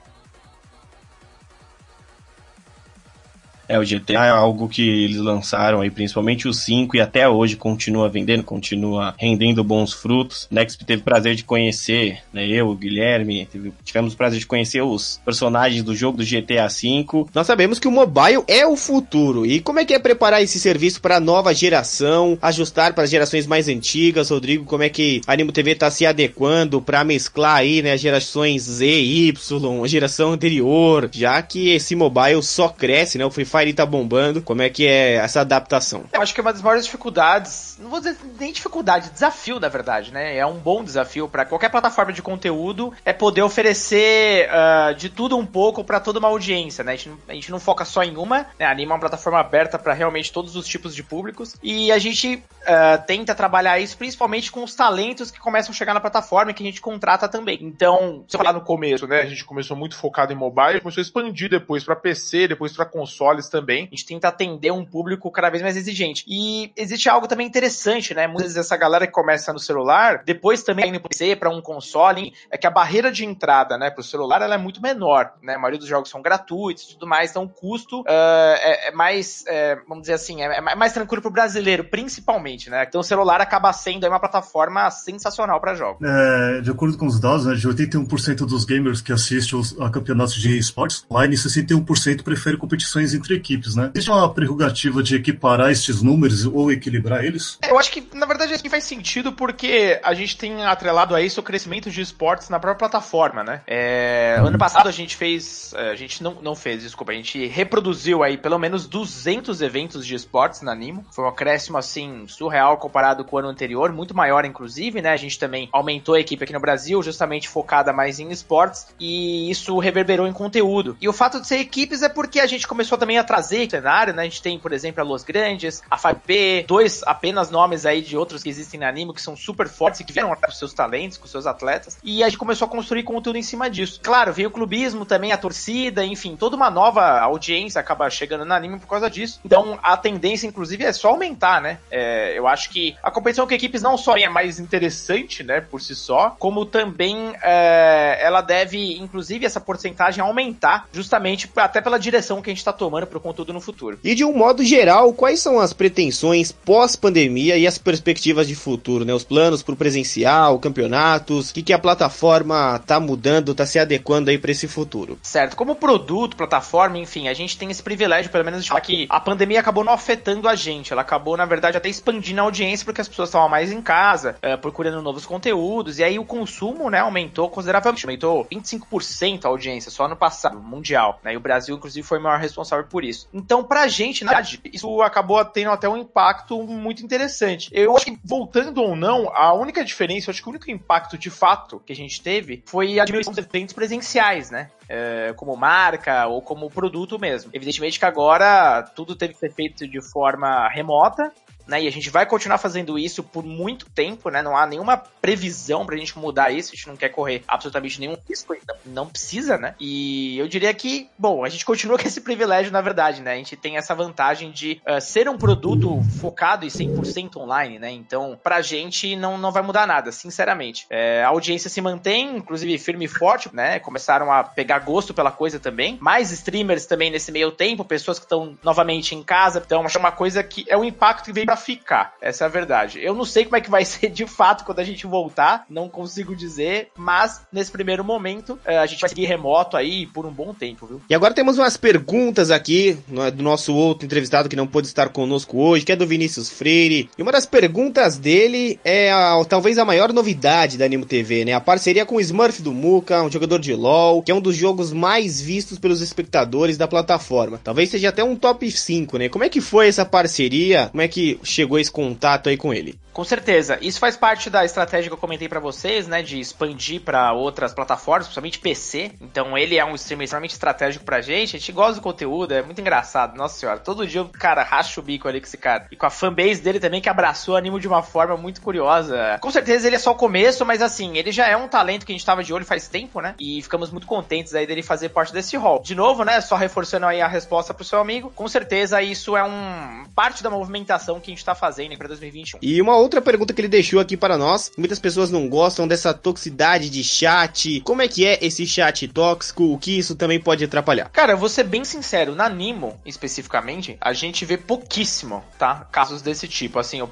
É, 3.68 3.80
o 3.80 3.84
GTA 3.84 4.26
é 4.26 4.30
algo 4.30 4.68
que 4.68 4.82
eles 4.82 5.18
lançaram 5.18 5.82
aí, 5.82 5.90
principalmente 5.90 6.48
o 6.48 6.54
5, 6.54 6.96
e 6.96 7.02
até 7.02 7.28
hoje 7.28 7.56
continua 7.56 8.10
vendendo, 8.10 8.44
continua 8.44 9.16
rendendo 9.18 9.64
bons 9.64 9.94
frutos. 9.94 10.48
Next 10.52 10.84
teve 10.86 11.02
prazer 11.02 11.36
de 11.36 11.44
conhecer, 11.44 12.20
né, 12.34 12.48
eu, 12.48 12.68
o 12.70 12.76
Guilherme, 12.76 13.48
teve, 13.52 13.74
tivemos 13.84 14.14
o 14.14 14.18
prazer 14.18 14.40
de 14.40 14.46
conhecer 14.46 14.82
os 14.82 15.20
personagens 15.26 15.84
do 15.84 15.96
jogo 15.96 16.18
do 16.18 16.24
GTA 16.24 16.70
5. 16.70 17.30
Nós 17.34 17.48
sabemos 17.48 17.80
que 17.80 17.88
o 17.88 17.92
mobile 17.92 18.44
é 18.48 18.66
o 18.66 18.76
futuro. 18.76 19.46
E 19.46 19.60
como 19.60 19.80
é 19.80 19.86
que 19.86 19.94
é 19.94 20.00
preparar 20.00 20.42
esse 20.42 20.60
serviço 20.60 21.02
para 21.02 21.18
a 21.18 21.20
nova 21.20 21.54
geração, 21.54 22.38
ajustar 22.42 22.94
para 22.94 23.04
as 23.04 23.10
gerações 23.10 23.48
mais 23.48 23.68
antigas? 23.68 24.30
Rodrigo, 24.30 24.66
como 24.66 24.84
é 24.84 24.90
que 24.90 25.22
a 25.26 25.34
Animo 25.34 25.52
TV 25.52 25.72
está 25.72 25.90
se 25.90 26.06
adequando 26.06 26.82
para 26.82 27.04
mesclar 27.04 27.58
aí, 27.58 27.82
né, 27.82 27.98
gerações 27.98 28.64
Z, 28.64 28.86
Y, 28.86 29.84
a 29.84 29.88
geração 29.88 30.32
anterior, 30.32 31.10
já 31.12 31.42
que 31.42 31.70
esse 31.70 31.96
mobile 31.96 32.42
só 32.44 32.70
cresce, 32.70 33.18
né? 33.18 33.26
O 33.26 33.32
Free 33.32 33.46
tá 33.74 33.86
bombando. 33.86 34.42
Como 34.42 34.62
é 34.62 34.70
que 34.70 34.88
é 34.88 35.14
essa 35.16 35.42
adaptação? 35.42 36.06
Eu 36.12 36.22
acho 36.22 36.34
que 36.34 36.40
é 36.40 36.44
uma 36.44 36.54
das 36.54 36.62
maiores 36.62 36.86
dificuldades, 36.86 37.78
não 37.80 37.90
vou 37.90 38.00
dizer 38.00 38.18
nem 38.40 38.52
dificuldade, 38.52 39.10
desafio, 39.10 39.60
na 39.60 39.68
verdade, 39.68 40.12
né? 40.12 40.38
É 40.38 40.46
um 40.46 40.58
bom 40.58 40.84
desafio 40.84 41.28
para 41.28 41.46
qualquer 41.46 41.70
plataforma 41.70 42.12
de 42.12 42.22
conteúdo 42.22 42.94
é 43.04 43.14
poder 43.14 43.42
oferecer 43.42 44.50
uh, 44.50 44.94
de 44.96 45.10
tudo 45.10 45.38
um 45.38 45.46
pouco 45.46 45.84
para 45.84 46.00
toda 46.00 46.20
uma 46.20 46.28
audiência, 46.28 46.84
né? 46.84 46.94
A 46.94 46.96
gente, 46.96 47.12
a 47.28 47.34
gente 47.34 47.52
não 47.52 47.60
foca 47.60 47.86
só 47.86 48.04
em 48.04 48.18
uma, 48.18 48.48
né? 48.60 48.66
Anima 48.66 48.94
é 48.94 48.96
uma 48.96 49.00
plataforma 49.00 49.40
aberta 49.40 49.78
para 49.78 49.94
realmente 49.94 50.32
todos 50.32 50.56
os 50.56 50.68
tipos 50.68 50.96
de 50.96 51.04
públicos 51.04 51.56
e 51.62 51.92
a 51.92 51.98
gente 51.98 52.36
uh, 52.36 53.06
tenta 53.06 53.36
trabalhar 53.36 53.80
isso 53.80 53.98
principalmente 53.98 54.52
com 54.52 54.64
os 54.64 54.76
talentos 54.76 55.32
que 55.32 55.40
começam 55.40 55.72
a 55.72 55.76
chegar 55.76 55.94
na 55.94 56.00
plataforma 56.00 56.52
e 56.52 56.54
que 56.54 56.64
a 56.64 56.66
gente 56.66 56.82
contrata 56.82 57.28
também. 57.28 57.60
Então, 57.62 58.24
se 58.28 58.38
falar 58.38 58.54
no 58.54 58.62
começo, 58.62 59.08
né? 59.08 59.22
A 59.22 59.26
gente 59.26 59.46
começou 59.46 59.76
muito 59.76 59.96
focado 59.96 60.34
em 60.34 60.36
mobile, 60.36 60.82
começou 60.82 61.02
a 61.02 61.04
expandir 61.04 61.50
depois 61.50 61.84
para 61.84 61.96
PC, 61.96 62.48
depois 62.48 62.74
para 62.74 62.86
consoles 62.86 63.45
também. 63.50 63.86
A 63.86 63.96
gente 63.96 64.06
tenta 64.06 64.28
atender 64.28 64.72
um 64.72 64.86
público 64.86 65.32
cada 65.32 65.50
vez 65.50 65.62
mais 65.62 65.78
exigente. 65.78 66.24
E 66.28 66.72
existe 66.76 67.10
algo 67.10 67.28
também 67.28 67.48
interessante, 67.48 68.14
né? 68.14 68.28
Muitas 68.28 68.54
vezes 68.54 68.58
essa 68.58 68.78
galera 68.78 69.06
que 69.08 69.14
começa 69.14 69.52
no 69.54 69.60
celular, 69.60 70.24
depois 70.26 70.64
também 70.64 70.90
indo 70.90 71.00
pro 71.00 71.10
PC, 71.10 71.36
para 71.36 71.50
um 71.50 71.62
console, 71.62 72.34
é 72.50 72.58
que 72.58 72.68
a 72.68 72.72
barreira 72.72 73.12
de 73.12 73.26
entrada, 73.26 73.78
né, 73.78 73.90
pro 73.90 74.04
celular, 74.04 74.42
ela 74.42 74.56
é 74.56 74.58
muito 74.58 74.82
menor, 74.82 75.34
né? 75.42 75.56
A 75.56 75.60
maioria 75.60 75.80
dos 75.80 75.88
jogos 75.88 76.10
são 76.10 76.22
gratuitos 76.22 76.84
e 76.84 76.94
tudo 76.94 77.08
mais, 77.08 77.32
então 77.32 77.44
o 77.44 77.50
custo 77.50 78.02
uh, 78.02 78.06
é, 78.08 78.90
é, 78.90 78.92
mais, 78.92 79.44
é, 79.48 79.76
vamos 79.88 80.02
dizer 80.02 80.14
assim, 80.14 80.42
é, 80.42 80.58
é 80.58 80.76
mais 80.76 80.94
tranquilo 80.94 81.22
pro 81.22 81.32
brasileiro, 81.32 81.86
principalmente, 81.86 82.70
né? 82.70 82.86
Então 82.88 83.02
o 83.02 83.04
celular 83.04 83.42
acaba 83.42 83.72
sendo 83.74 84.08
uma 84.08 84.20
plataforma 84.20 84.90
sensacional 84.92 85.60
para 85.60 85.76
jogos. 85.76 86.08
É, 86.08 86.62
de 86.62 86.72
acordo 86.72 86.98
com 86.98 87.08
os 87.08 87.20
dados, 87.20 87.46
né, 87.46 87.56
de 87.56 87.68
81% 87.68 88.46
dos 88.46 88.66
gamers 88.66 89.02
que 89.02 89.12
assistem 89.12 89.60
a 89.80 89.90
campeonatos 89.90 90.36
de 90.36 90.58
esportes 90.58 91.06
online, 91.10 91.36
61% 91.36 92.24
prefere 92.24 92.58
competições 92.58 93.14
entre 93.14 93.35
equipes, 93.36 93.76
né? 93.76 93.92
Existe 93.94 94.12
uma 94.12 94.34
prerrogativa 94.34 95.04
de 95.04 95.16
equiparar 95.16 95.72
esses 95.72 96.02
números 96.02 96.46
ou 96.46 96.72
equilibrar 96.72 97.24
eles? 97.24 97.58
Eu 97.68 97.78
acho 97.78 97.92
que, 97.92 98.08
na 98.14 98.26
verdade, 98.26 98.54
isso 98.54 98.70
faz 98.70 98.84
sentido 98.84 99.32
porque 99.32 100.00
a 100.04 100.14
gente 100.14 100.38
tem 100.38 100.66
atrelado 100.66 101.16
a 101.16 101.22
isso 101.22 101.40
o 101.40 101.44
crescimento 101.44 101.90
de 101.90 102.02
esportes 102.02 102.50
na 102.50 102.60
própria 102.60 102.90
plataforma, 102.90 103.44
né? 103.44 103.62
É, 103.68 104.38
ano 104.40 104.58
passado 104.58 104.88
a 104.88 104.92
gente 104.92 105.16
fez, 105.16 105.74
é, 105.76 105.92
a 105.92 105.96
gente 105.96 106.24
não, 106.24 106.36
não 106.42 106.56
fez, 106.56 106.82
desculpa, 106.82 107.12
a 107.12 107.16
gente 107.16 107.46
reproduziu 107.48 108.24
aí 108.24 108.38
pelo 108.38 108.58
menos 108.58 108.88
200 108.88 109.62
eventos 109.62 110.06
de 110.06 110.16
esportes 110.16 110.62
na 110.62 110.76
Nimo. 110.76 111.06
Foi 111.12 111.26
um 111.26 111.28
acréscimo, 111.28 111.78
assim, 111.78 112.26
surreal 112.28 112.78
comparado 112.78 113.24
com 113.26 113.36
o 113.36 113.40
ano 113.40 113.50
anterior, 113.50 113.92
muito 113.92 114.16
maior, 114.16 114.46
inclusive, 114.46 115.02
né? 115.02 115.10
A 115.12 115.18
gente 115.18 115.38
também 115.40 115.70
aumentou 115.72 116.16
a 116.16 116.20
equipe 116.20 116.44
aqui 116.44 116.54
no 116.54 116.60
Brasil, 116.60 117.02
justamente 117.02 117.50
focada 117.50 117.92
mais 117.92 118.20
em 118.20 118.32
esportes, 118.32 118.88
e 119.00 119.50
isso 119.50 119.78
reverberou 119.78 120.28
em 120.28 120.34
conteúdo. 120.34 120.98
E 121.02 121.08
o 121.08 121.14
fato 121.14 121.42
de 121.42 121.48
ser 121.48 121.60
equipes 121.60 122.02
é 122.02 122.10
porque 122.10 122.40
a 122.40 122.48
gente 122.48 122.68
começou 122.68 122.98
também 122.98 123.18
a 123.18 123.24
trazer 123.26 123.70
cenário, 123.70 124.14
né? 124.14 124.24
A 124.24 124.26
gente 124.26 124.42
tem, 124.42 124.58
por 124.60 124.72
exemplo, 124.72 125.02
a 125.02 125.04
Los 125.04 125.24
Grandes, 125.24 125.82
a 125.90 125.98
5P, 125.98 126.66
dois 126.66 127.02
apenas 127.04 127.50
nomes 127.50 127.86
aí 127.86 128.02
de 128.02 128.18
outros 128.18 128.44
que 128.44 128.50
existem 128.50 128.80
na 128.80 128.88
anime 128.88 129.14
que 129.14 129.22
são 129.22 129.36
super 129.36 129.68
fortes 129.68 130.00
e 130.00 130.04
que 130.04 130.14
vieram 130.14 130.34
com 130.36 130.52
seus 130.52 130.74
talentos, 130.74 131.18
com 131.18 131.28
seus 131.28 131.46
atletas. 131.46 131.98
E 132.04 132.24
a 132.24 132.30
gente 132.30 132.38
começou 132.38 132.68
a 132.68 132.70
construir 132.70 133.04
conteúdo 133.04 133.38
em 133.38 133.44
cima 133.44 133.70
disso. 133.70 134.00
Claro, 134.04 134.32
veio 134.32 134.50
o 134.50 134.52
clubismo 134.52 135.06
também, 135.06 135.32
a 135.32 135.38
torcida, 135.38 136.06
enfim, 136.06 136.36
toda 136.36 136.56
uma 136.56 136.70
nova 136.70 137.20
audiência 137.20 137.80
acaba 137.80 138.10
chegando 138.10 138.46
na 138.46 138.56
anime 138.56 138.80
por 138.80 138.88
causa 138.88 139.10
disso. 139.10 139.40
Então 139.44 139.80
a 139.82 139.98
tendência, 139.98 140.48
inclusive, 140.48 140.84
é 140.84 140.94
só 140.94 141.10
aumentar, 141.10 141.62
né? 141.62 141.80
É, 141.90 142.38
eu 142.38 142.48
acho 142.48 142.70
que 142.70 142.96
a 143.02 143.12
competição 143.12 143.48
com 143.48 143.54
equipes 143.54 143.82
não 143.82 143.98
só 143.98 144.18
é 144.18 144.30
mais 144.30 144.60
interessante, 144.60 145.44
né, 145.44 145.62
por 145.62 145.82
si 145.82 145.96
só, 145.96 146.36
como 146.40 146.66
também 146.66 147.34
é, 147.42 148.20
ela 148.22 148.42
deve, 148.42 148.98
inclusive, 148.98 149.46
essa 149.46 149.60
porcentagem 149.60 150.22
aumentar, 150.22 150.88
justamente 150.92 151.52
até 151.56 151.82
pela 151.82 152.00
direção 152.00 152.42
que 152.42 152.50
a 152.50 152.54
gente 152.54 152.60
está 152.60 152.74
tomando 152.74 153.08
para 153.16 153.20
o 153.20 153.22
conteúdo 153.22 153.54
no 153.54 153.62
futuro. 153.62 153.98
E 154.04 154.14
de 154.14 154.26
um 154.26 154.36
modo 154.36 154.64
geral, 154.64 155.14
quais 155.14 155.40
são 155.40 155.60
as 155.60 155.72
pretensões 155.72 156.52
pós-pandemia 156.52 157.58
e 157.58 157.66
as 157.66 157.78
perspectivas 157.78 158.48
de 158.48 158.56
futuro, 158.56 159.06
né? 159.06 159.14
Os 159.14 159.24
planos 159.24 159.64
para 159.64 159.74
o 159.74 159.78
presencial, 159.78 160.60
campeonatos, 160.60 161.50
o 161.50 161.54
que, 161.54 161.64
que 161.64 161.74
a 161.74 161.80
plataforma 161.80 162.80
tá 162.86 163.00
mudando, 163.00 163.56
tá 163.56 163.66
se 163.66 163.80
adequando 163.80 164.30
aí 164.30 164.38
para 164.38 164.52
esse 164.52 164.68
futuro? 164.68 165.18
Certo, 165.22 165.56
como 165.56 165.76
produto, 165.76 166.36
plataforma, 166.36 166.98
enfim, 166.98 167.28
a 167.28 167.34
gente 167.34 167.58
tem 167.58 167.72
esse 167.72 167.82
privilégio, 167.82 168.32
pelo 168.32 168.44
menos, 168.44 168.64
de 168.64 168.70
falar 168.70 168.82
que 168.82 169.08
a 169.10 169.20
pandemia 169.20 169.60
acabou 169.60 169.84
não 169.84 169.94
afetando 169.94 170.50
a 170.50 170.56
gente, 170.56 170.92
ela 170.92 171.02
acabou, 171.02 171.38
na 171.38 171.46
verdade, 171.46 171.78
até 171.78 171.88
expandindo 171.88 172.42
a 172.42 172.44
audiência 172.44 172.84
porque 172.84 173.02
as 173.02 173.08
pessoas 173.08 173.30
estavam 173.30 173.48
mais 173.48 173.72
em 173.72 173.82
casa, 173.82 174.36
é, 174.42 174.58
procurando 174.58 175.02
novos 175.02 175.26
conteúdos, 175.26 176.00
e 176.00 176.04
aí 176.04 176.20
o 176.20 176.26
consumo, 176.26 176.90
né, 176.90 177.00
aumentou 177.00 177.50
consideravelmente, 177.50 178.06
aumentou 178.06 178.46
25% 178.52 179.46
a 179.46 179.48
audiência 179.48 179.90
só 179.90 180.08
no 180.08 180.16
passado, 180.16 180.60
mundial, 180.60 181.20
né? 181.24 181.34
E 181.34 181.38
o 181.38 181.40
Brasil, 181.40 181.76
inclusive, 181.76 182.06
foi 182.06 182.20
o 182.20 182.22
maior 182.22 182.40
responsável 182.40 182.86
por 182.86 183.05
isso. 183.10 183.30
Então, 183.34 183.64
pra 183.64 183.88
gente, 183.88 184.24
na 184.24 184.32
verdade, 184.32 184.60
isso 184.72 185.02
acabou 185.02 185.44
tendo 185.46 185.72
até 185.72 185.88
um 185.88 185.98
impacto 185.98 186.62
muito 186.64 187.04
interessante. 187.04 187.70
Eu 187.72 187.96
acho 187.96 188.06
que, 188.06 188.20
voltando 188.24 188.82
ou 188.82 188.96
não, 188.96 189.30
a 189.36 189.54
única 189.54 189.84
diferença, 189.84 190.30
eu 190.30 190.32
acho 190.32 190.42
que 190.42 190.48
o 190.48 190.52
único 190.52 190.70
impacto 190.70 191.18
de 191.18 191.30
fato 191.30 191.82
que 191.86 191.94
a 191.94 191.96
gente 191.96 192.22
teve 192.22 192.64
foi 192.66 193.00
a 193.00 193.06
diminuição 193.06 193.34
dos 193.34 193.46
eventos 193.46 193.74
presenciais, 193.74 194.50
né? 194.50 194.70
É, 194.88 195.34
como 195.36 195.56
marca 195.56 196.28
ou 196.28 196.42
como 196.42 196.70
produto 196.70 197.18
mesmo. 197.18 197.50
Evidentemente 197.54 197.98
que 197.98 198.06
agora 198.06 198.84
tudo 198.96 199.16
teve 199.16 199.34
que 199.34 199.40
ser 199.40 199.52
feito 199.52 199.88
de 199.88 200.02
forma 200.02 200.68
remota, 200.70 201.32
né? 201.68 201.84
E 201.84 201.88
a 201.88 201.92
gente 201.92 202.10
vai 202.10 202.26
continuar 202.26 202.58
fazendo 202.58 202.98
isso 202.98 203.24
por 203.24 203.44
muito 203.44 203.90
tempo, 203.90 204.30
né? 204.30 204.42
Não 204.42 204.56
há 204.56 204.66
nenhuma 204.66 204.98
previsão 204.98 205.86
pra 205.86 205.98
gente 205.98 206.18
mudar 206.18 206.52
isso, 206.52 206.72
a 206.74 206.76
gente 206.76 206.88
não 206.88 206.96
quer 206.96 207.10
correr 207.10 207.44
absolutamente 207.48 208.00
nenhum 208.00 208.18
risco, 208.28 208.56
não, 208.68 208.76
não 208.86 209.08
precisa, 209.08 209.58
né? 209.58 209.76
E 209.80 210.38
eu 210.38 210.48
diria 210.48 210.74
que, 210.74 211.10
bom, 211.18 211.44
a 211.44 211.50
gente 211.50 211.66
continua 211.66 211.98
com 212.00 212.08
esse 212.08 212.22
privilégio, 212.22 212.72
na 212.72 212.82
verdade, 212.82 213.22
né? 213.22 213.34
A 213.34 213.38
gente 213.38 213.56
tem 213.56 213.78
essa 213.78 213.96
vantagem 213.96 214.52
de 214.52 214.82
uh, 214.88 215.02
ser 215.02 215.28
um 215.30 215.38
produto 215.38 216.02
focado 216.20 216.66
e 216.66 216.70
100% 216.70 217.38
online, 217.38 217.80
né? 217.80 217.92
Então, 217.92 218.40
pra 218.42 218.62
gente 218.62 219.16
não, 219.16 219.38
não 219.38 219.52
vai 219.52 219.64
mudar 219.64 219.88
nada, 219.88 220.12
sinceramente. 220.12 220.86
É, 220.90 221.24
a 221.24 221.30
audiência 221.30 221.70
se 221.70 221.82
mantém, 221.82 222.38
inclusive 222.38 222.78
firme 222.78 223.06
e 223.06 223.08
forte, 223.08 223.50
né? 223.54 223.80
Começaram 223.80 224.32
a 224.32 224.44
pegar 224.44 224.80
gosto 224.80 225.14
pela 225.14 225.32
coisa 225.32 225.60
também. 225.60 225.98
Mais 226.02 226.32
streamers 226.32 226.86
também 226.86 227.10
nesse 227.10 227.32
meio 227.32 227.52
tempo, 227.52 227.84
pessoas 227.84 228.20
que 228.20 228.26
estão 228.26 228.58
novamente 228.64 229.16
em 229.16 229.24
casa. 229.24 229.62
Então, 229.66 229.86
acho 229.86 230.00
uma 230.00 230.12
coisa 230.12 230.44
que 230.44 230.66
é 230.68 230.78
um 230.78 230.84
impacto 230.84 231.26
que 231.26 231.34
veio 231.34 231.46
pra 231.46 231.55
ficar. 231.56 232.14
Essa 232.22 232.44
é 232.44 232.48
a 232.48 232.50
verdade. 232.50 233.00
Eu 233.02 233.14
não 233.14 233.26
sei 233.26 233.46
como 233.46 233.58
é 233.58 233.62
que 233.62 233.70
vai 233.70 233.84
ser 233.86 234.10
de 234.10 234.26
fato 234.26 234.66
quando 234.66 234.80
a 234.80 234.84
gente 234.84 235.06
voltar, 235.06 235.66
não 235.70 235.90
consigo 235.90 236.36
dizer, 236.36 236.90
mas 236.98 237.42
nesse 237.52 237.72
primeiro 237.72 238.04
momento 238.04 238.60
eh, 238.66 238.78
a 238.78 238.86
gente 238.86 239.02
vai 239.02 239.10
seguir 239.10 239.26
remoto 239.26 239.78
aí 239.78 240.06
por 240.08 240.26
um 240.26 240.32
bom 240.32 240.54
tempo, 240.54 240.86
viu? 240.86 241.02
E 241.10 241.16
agora 241.16 241.34
temos 241.34 241.58
umas 241.58 241.78
perguntas 241.78 242.52
aqui 242.52 242.98
do 243.34 243.44
nosso 243.44 243.74
outro 243.74 244.06
entrevistado 244.06 244.50
que 244.50 244.56
não 244.56 244.68
pôde 244.68 244.88
estar 244.88 245.10
conosco 245.10 245.58
hoje, 245.58 245.86
que 245.86 245.92
é 245.92 245.96
do 245.96 246.08
Vinícius 246.08 246.50
Freire. 246.50 247.10
E 247.18 247.22
uma 247.22 247.32
das 247.32 247.46
perguntas 247.46 248.18
dele 248.18 248.80
é 248.84 249.12
a, 249.12 249.44
talvez 249.48 249.78
a 249.78 249.86
maior 249.86 250.12
novidade 250.14 250.78
da 250.78 250.86
Animo 250.86 251.06
TV, 251.06 251.46
né? 251.46 251.54
A 251.54 251.62
parceria 251.62 252.06
com 252.06 252.16
o 252.16 252.22
Smurf 252.22 252.62
do 252.62 252.74
Muka, 252.74 253.24
um 253.24 253.32
jogador 253.32 253.60
de 253.60 253.74
LoL, 253.74 254.22
que 254.22 254.32
é 254.32 254.36
um 254.36 254.42
dos 254.42 254.56
jogos 254.56 254.92
mais 254.92 255.42
vistos 255.42 255.80
pelos 255.80 256.02
espectadores 256.02 256.78
da 256.78 256.88
plataforma. 256.88 257.60
Talvez 257.64 257.90
seja 257.90 258.10
até 258.10 258.24
um 258.24 258.36
top 258.36 258.70
5, 258.70 259.18
né? 259.18 259.30
Como 259.30 259.44
é 259.44 259.50
que 259.50 259.62
foi 259.62 259.88
essa 259.88 260.06
parceria? 260.06 260.90
Como 260.92 261.02
é 261.02 261.08
que 261.08 261.40
chegou 261.46 261.80
esse 261.80 261.92
contato 261.92 262.50
aí 262.50 262.58
com 262.58 262.74
ele? 262.74 262.96
Com 263.16 263.24
certeza. 263.24 263.80
Isso 263.82 263.98
faz 263.98 264.18
parte 264.18 264.50
da 264.50 264.66
estratégia 264.66 265.10
que 265.10 265.14
eu 265.14 265.18
comentei 265.18 265.48
para 265.48 265.62
vocês, 265.62 266.06
né? 266.06 266.22
De 266.22 266.38
expandir 266.38 267.00
para 267.00 267.32
outras 267.32 267.74
plataformas, 267.74 268.28
principalmente 268.28 268.60
PC. 268.60 269.14
Então 269.22 269.58
ele 269.58 269.78
é 269.78 269.86
um 269.86 269.96
streamer 269.96 270.26
extremamente 270.26 270.52
estratégico 270.52 271.06
pra 271.06 271.22
gente. 271.22 271.56
A 271.56 271.60
gente 271.60 271.72
gosta 271.72 271.94
do 271.96 272.02
conteúdo, 272.02 272.54
é 272.54 272.62
muito 272.62 272.82
engraçado. 272.82 273.38
Nossa 273.38 273.58
senhora, 273.58 273.80
todo 273.80 274.06
dia 274.06 274.22
o 274.22 274.28
cara 274.28 274.64
racha 274.64 275.00
o 275.00 275.04
bico 275.04 275.30
ali 275.30 275.40
com 275.40 275.48
esse 275.48 275.58
cara. 275.58 275.88
E 275.90 275.96
com 275.96 276.06
a 276.06 276.10
fanbase 276.10 276.62
dele 276.62 276.78
também, 276.78 277.00
que 277.00 277.08
abraçou 277.08 277.54
o 277.54 277.58
anime 277.58 277.80
de 277.80 277.88
uma 277.88 278.04
forma 278.04 278.36
muito 278.36 278.60
curiosa. 278.60 279.40
Com 279.40 279.50
certeza 279.50 279.88
ele 279.88 279.96
é 279.96 280.00
só 280.00 280.12
o 280.12 280.16
começo, 280.16 280.66
mas 280.66 280.82
assim, 280.82 281.18
ele 281.18 281.32
já 281.32 281.48
é 281.48 281.56
um 281.56 281.70
talento 281.70 282.06
que 282.06 282.12
a 282.12 282.16
gente 282.16 282.26
tava 282.26 282.44
de 282.44 282.54
olho 282.54 282.66
faz 282.66 282.90
tempo, 282.90 283.22
né? 283.22 283.34
E 283.40 283.62
ficamos 283.62 283.92
muito 283.92 284.08
contentes 284.08 284.54
aí 284.54 284.68
dele 284.68 284.84
fazer 284.84 285.08
parte 285.08 285.32
desse 285.32 285.56
rol. 285.56 285.82
De 285.82 285.96
novo, 285.96 286.26
né? 286.26 286.42
Só 286.42 286.58
reforçando 286.58 287.06
aí 287.06 287.22
a 287.22 287.30
resposta 287.30 287.74
pro 287.74 287.86
seu 287.86 288.02
amigo. 288.02 288.30
Com 288.36 288.50
certeza 288.50 289.02
isso 289.02 289.38
é 289.38 289.44
um 289.46 290.04
parte 290.14 290.44
da 290.44 290.50
movimentação 290.50 291.22
que 291.22 291.32
a 291.32 291.34
gente 291.34 291.46
tá 291.46 291.56
fazendo 291.56 291.98
para 291.98 292.10
2021. 292.10 292.60
E 292.62 292.82
uma 292.82 293.05
outra 293.06 293.22
pergunta 293.22 293.54
que 293.54 293.62
ele 293.62 293.68
deixou 293.68 294.00
aqui 294.00 294.18
para 294.18 294.38
nós, 294.38 294.72
muitas 294.78 295.00
pessoas 295.00 295.32
não 295.32 295.48
gostam 295.48 295.88
dessa 295.88 296.14
toxicidade 296.14 296.90
de 296.90 297.04
chat. 297.04 297.82
Como 297.82 298.02
é 298.02 298.08
que 298.08 298.26
é 298.26 298.38
esse 298.42 298.66
chat 298.66 299.08
tóxico? 299.08 299.64
O 299.64 299.78
que 299.78 299.98
isso 299.98 300.16
também 300.16 300.40
pode 300.40 300.64
atrapalhar? 300.64 301.10
Cara, 301.10 301.34
eu 301.34 301.38
vou 301.38 301.50
ser 301.50 301.64
bem 301.64 301.86
sincero, 301.86 302.36
na 302.36 302.50
Nimo, 302.50 303.00
especificamente, 303.06 303.98
a 304.02 304.14
gente 304.14 304.46
vê 304.46 304.58
pouquíssimo, 304.58 305.44
tá? 305.58 305.88
Casos 305.92 306.22
desse 306.22 306.48
tipo. 306.48 306.80
Assim, 306.80 307.00
eu 307.00 307.10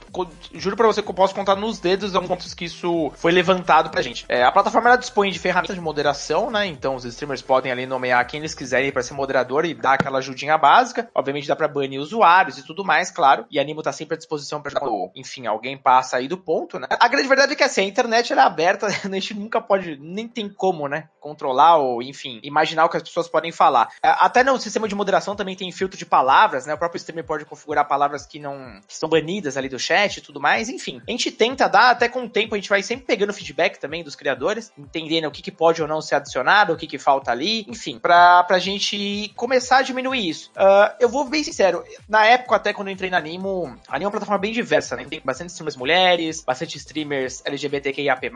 juro 0.54 0.76
pra 0.76 0.88
você 0.88 1.02
que 1.02 1.10
eu 1.10 1.14
posso 1.14 1.34
contar 1.34 1.56
nos 1.56 1.80
dedos 1.80 2.16
alguns 2.16 2.30
pontos 2.30 2.54
que 2.54 2.66
isso 2.66 3.12
foi 3.16 3.32
levantado 3.32 3.90
pra 3.90 4.02
gente. 4.02 4.26
É, 4.28 4.44
a 4.44 4.52
plataforma 4.52 4.90
ela 4.90 4.98
dispõe 4.98 5.32
de 5.32 5.40
ferramentas 5.40 5.76
de 5.76 5.82
moderação, 5.82 6.50
né? 6.50 6.66
Então 6.66 6.96
os 6.96 7.06
streamers 7.06 7.42
podem 7.42 7.72
ali 7.72 7.86
nomear 7.86 8.26
quem 8.28 8.40
eles 8.40 8.54
quiserem 8.54 8.92
para 8.92 9.04
ser 9.04 9.14
moderador 9.14 9.66
e 9.66 9.74
dar 9.74 9.94
aquela 9.94 10.20
ajudinha 10.20 10.58
básica. 10.58 11.10
Obviamente 11.14 11.48
dá 11.48 11.56
pra 11.56 11.68
banir 11.68 12.00
usuários 12.00 12.58
e 12.58 12.64
tudo 12.64 12.84
mais, 12.84 13.12
claro. 13.12 13.46
E 13.52 13.60
a 13.60 13.64
Nimo 13.64 13.82
tá 13.82 13.92
sempre 13.92 14.16
à 14.16 14.18
disposição 14.18 14.62
pra 14.62 14.72
enfim, 15.16 15.46
alguém 15.46 15.78
passa 15.84 16.18
aí 16.18 16.28
do 16.28 16.38
ponto, 16.38 16.80
né? 16.80 16.88
A 16.90 17.08
grande 17.08 17.28
verdade 17.28 17.54
é 17.54 17.56
que 17.56 17.64
assim, 17.64 17.82
a 17.82 17.86
internet 17.86 18.32
é 18.32 18.40
aberta, 18.40 18.88
a 19.04 19.10
gente 19.10 19.34
nunca 19.34 19.62
pode, 19.62 19.98
nem 19.98 20.28
tem 20.28 20.50
como, 20.50 20.88
né? 20.88 21.10
Controlar 21.20 21.78
ou, 21.78 22.02
enfim, 22.02 22.40
imaginar 22.44 22.86
o 22.86 22.90
que 22.90 22.98
as 22.98 23.04
pessoas 23.04 23.28
podem 23.28 23.52
falar. 23.52 23.90
É, 24.04 24.10
até 24.10 24.44
no 24.44 24.58
sistema 24.60 24.88
de 24.88 24.96
moderação 24.96 25.36
também 25.36 25.56
tem 25.56 25.72
filtro 25.72 25.98
de 25.98 26.06
palavras, 26.06 26.66
né? 26.66 26.74
O 26.74 26.78
próprio 26.78 26.98
streamer 26.98 27.26
pode 27.26 27.46
configurar 27.46 27.88
palavras 27.88 28.26
que 28.26 28.40
não 28.40 28.80
que 28.88 28.96
são 28.96 29.10
banidas 29.10 29.58
ali 29.58 29.68
do 29.68 29.80
chat 29.80 30.18
e 30.18 30.22
tudo 30.22 30.40
mais, 30.40 30.70
enfim. 30.70 31.02
A 31.08 31.12
gente 31.12 31.32
tenta 31.32 31.68
dar, 31.68 31.92
até 31.92 32.08
com 32.08 32.24
o 32.24 32.30
tempo, 32.30 32.56
a 32.56 32.58
gente 32.58 32.70
vai 32.70 32.82
sempre 32.82 33.06
pegando 33.06 33.34
feedback 33.34 33.78
também 33.80 34.04
dos 34.04 34.16
criadores, 34.16 34.72
entendendo 34.78 35.26
o 35.26 35.32
que, 35.32 35.42
que 35.42 35.52
pode 35.52 35.82
ou 35.82 35.88
não 35.88 36.02
ser 36.02 36.16
adicionado, 36.16 36.74
o 36.74 36.78
que, 36.78 36.88
que 36.88 36.98
falta 36.98 37.32
ali, 37.32 37.66
enfim, 37.68 38.00
pra, 38.00 38.44
pra 38.44 38.60
gente 38.60 39.32
começar 39.36 39.78
a 39.78 39.82
diminuir 39.82 40.30
isso. 40.30 40.52
Uh, 40.52 40.96
eu 41.00 41.10
vou 41.10 41.26
bem 41.26 41.44
sincero, 41.44 41.84
na 42.08 42.26
época, 42.26 42.56
até 42.56 42.74
quando 42.74 42.88
eu 42.88 42.94
entrei 42.94 43.10
na 43.10 43.18
Animo, 43.18 43.76
a 43.88 43.96
Animo 43.96 44.06
é 44.06 44.06
uma 44.06 44.12
plataforma 44.12 44.40
bem 44.40 44.52
diversa, 44.52 44.96
né? 44.96 45.06
Tem 45.06 45.22
bastante 45.24 45.50
streamers 45.50 45.73
mulheres, 45.76 46.44
bastante 46.44 46.78
streamers 46.78 47.42
LGBTQIAP+, 47.46 48.32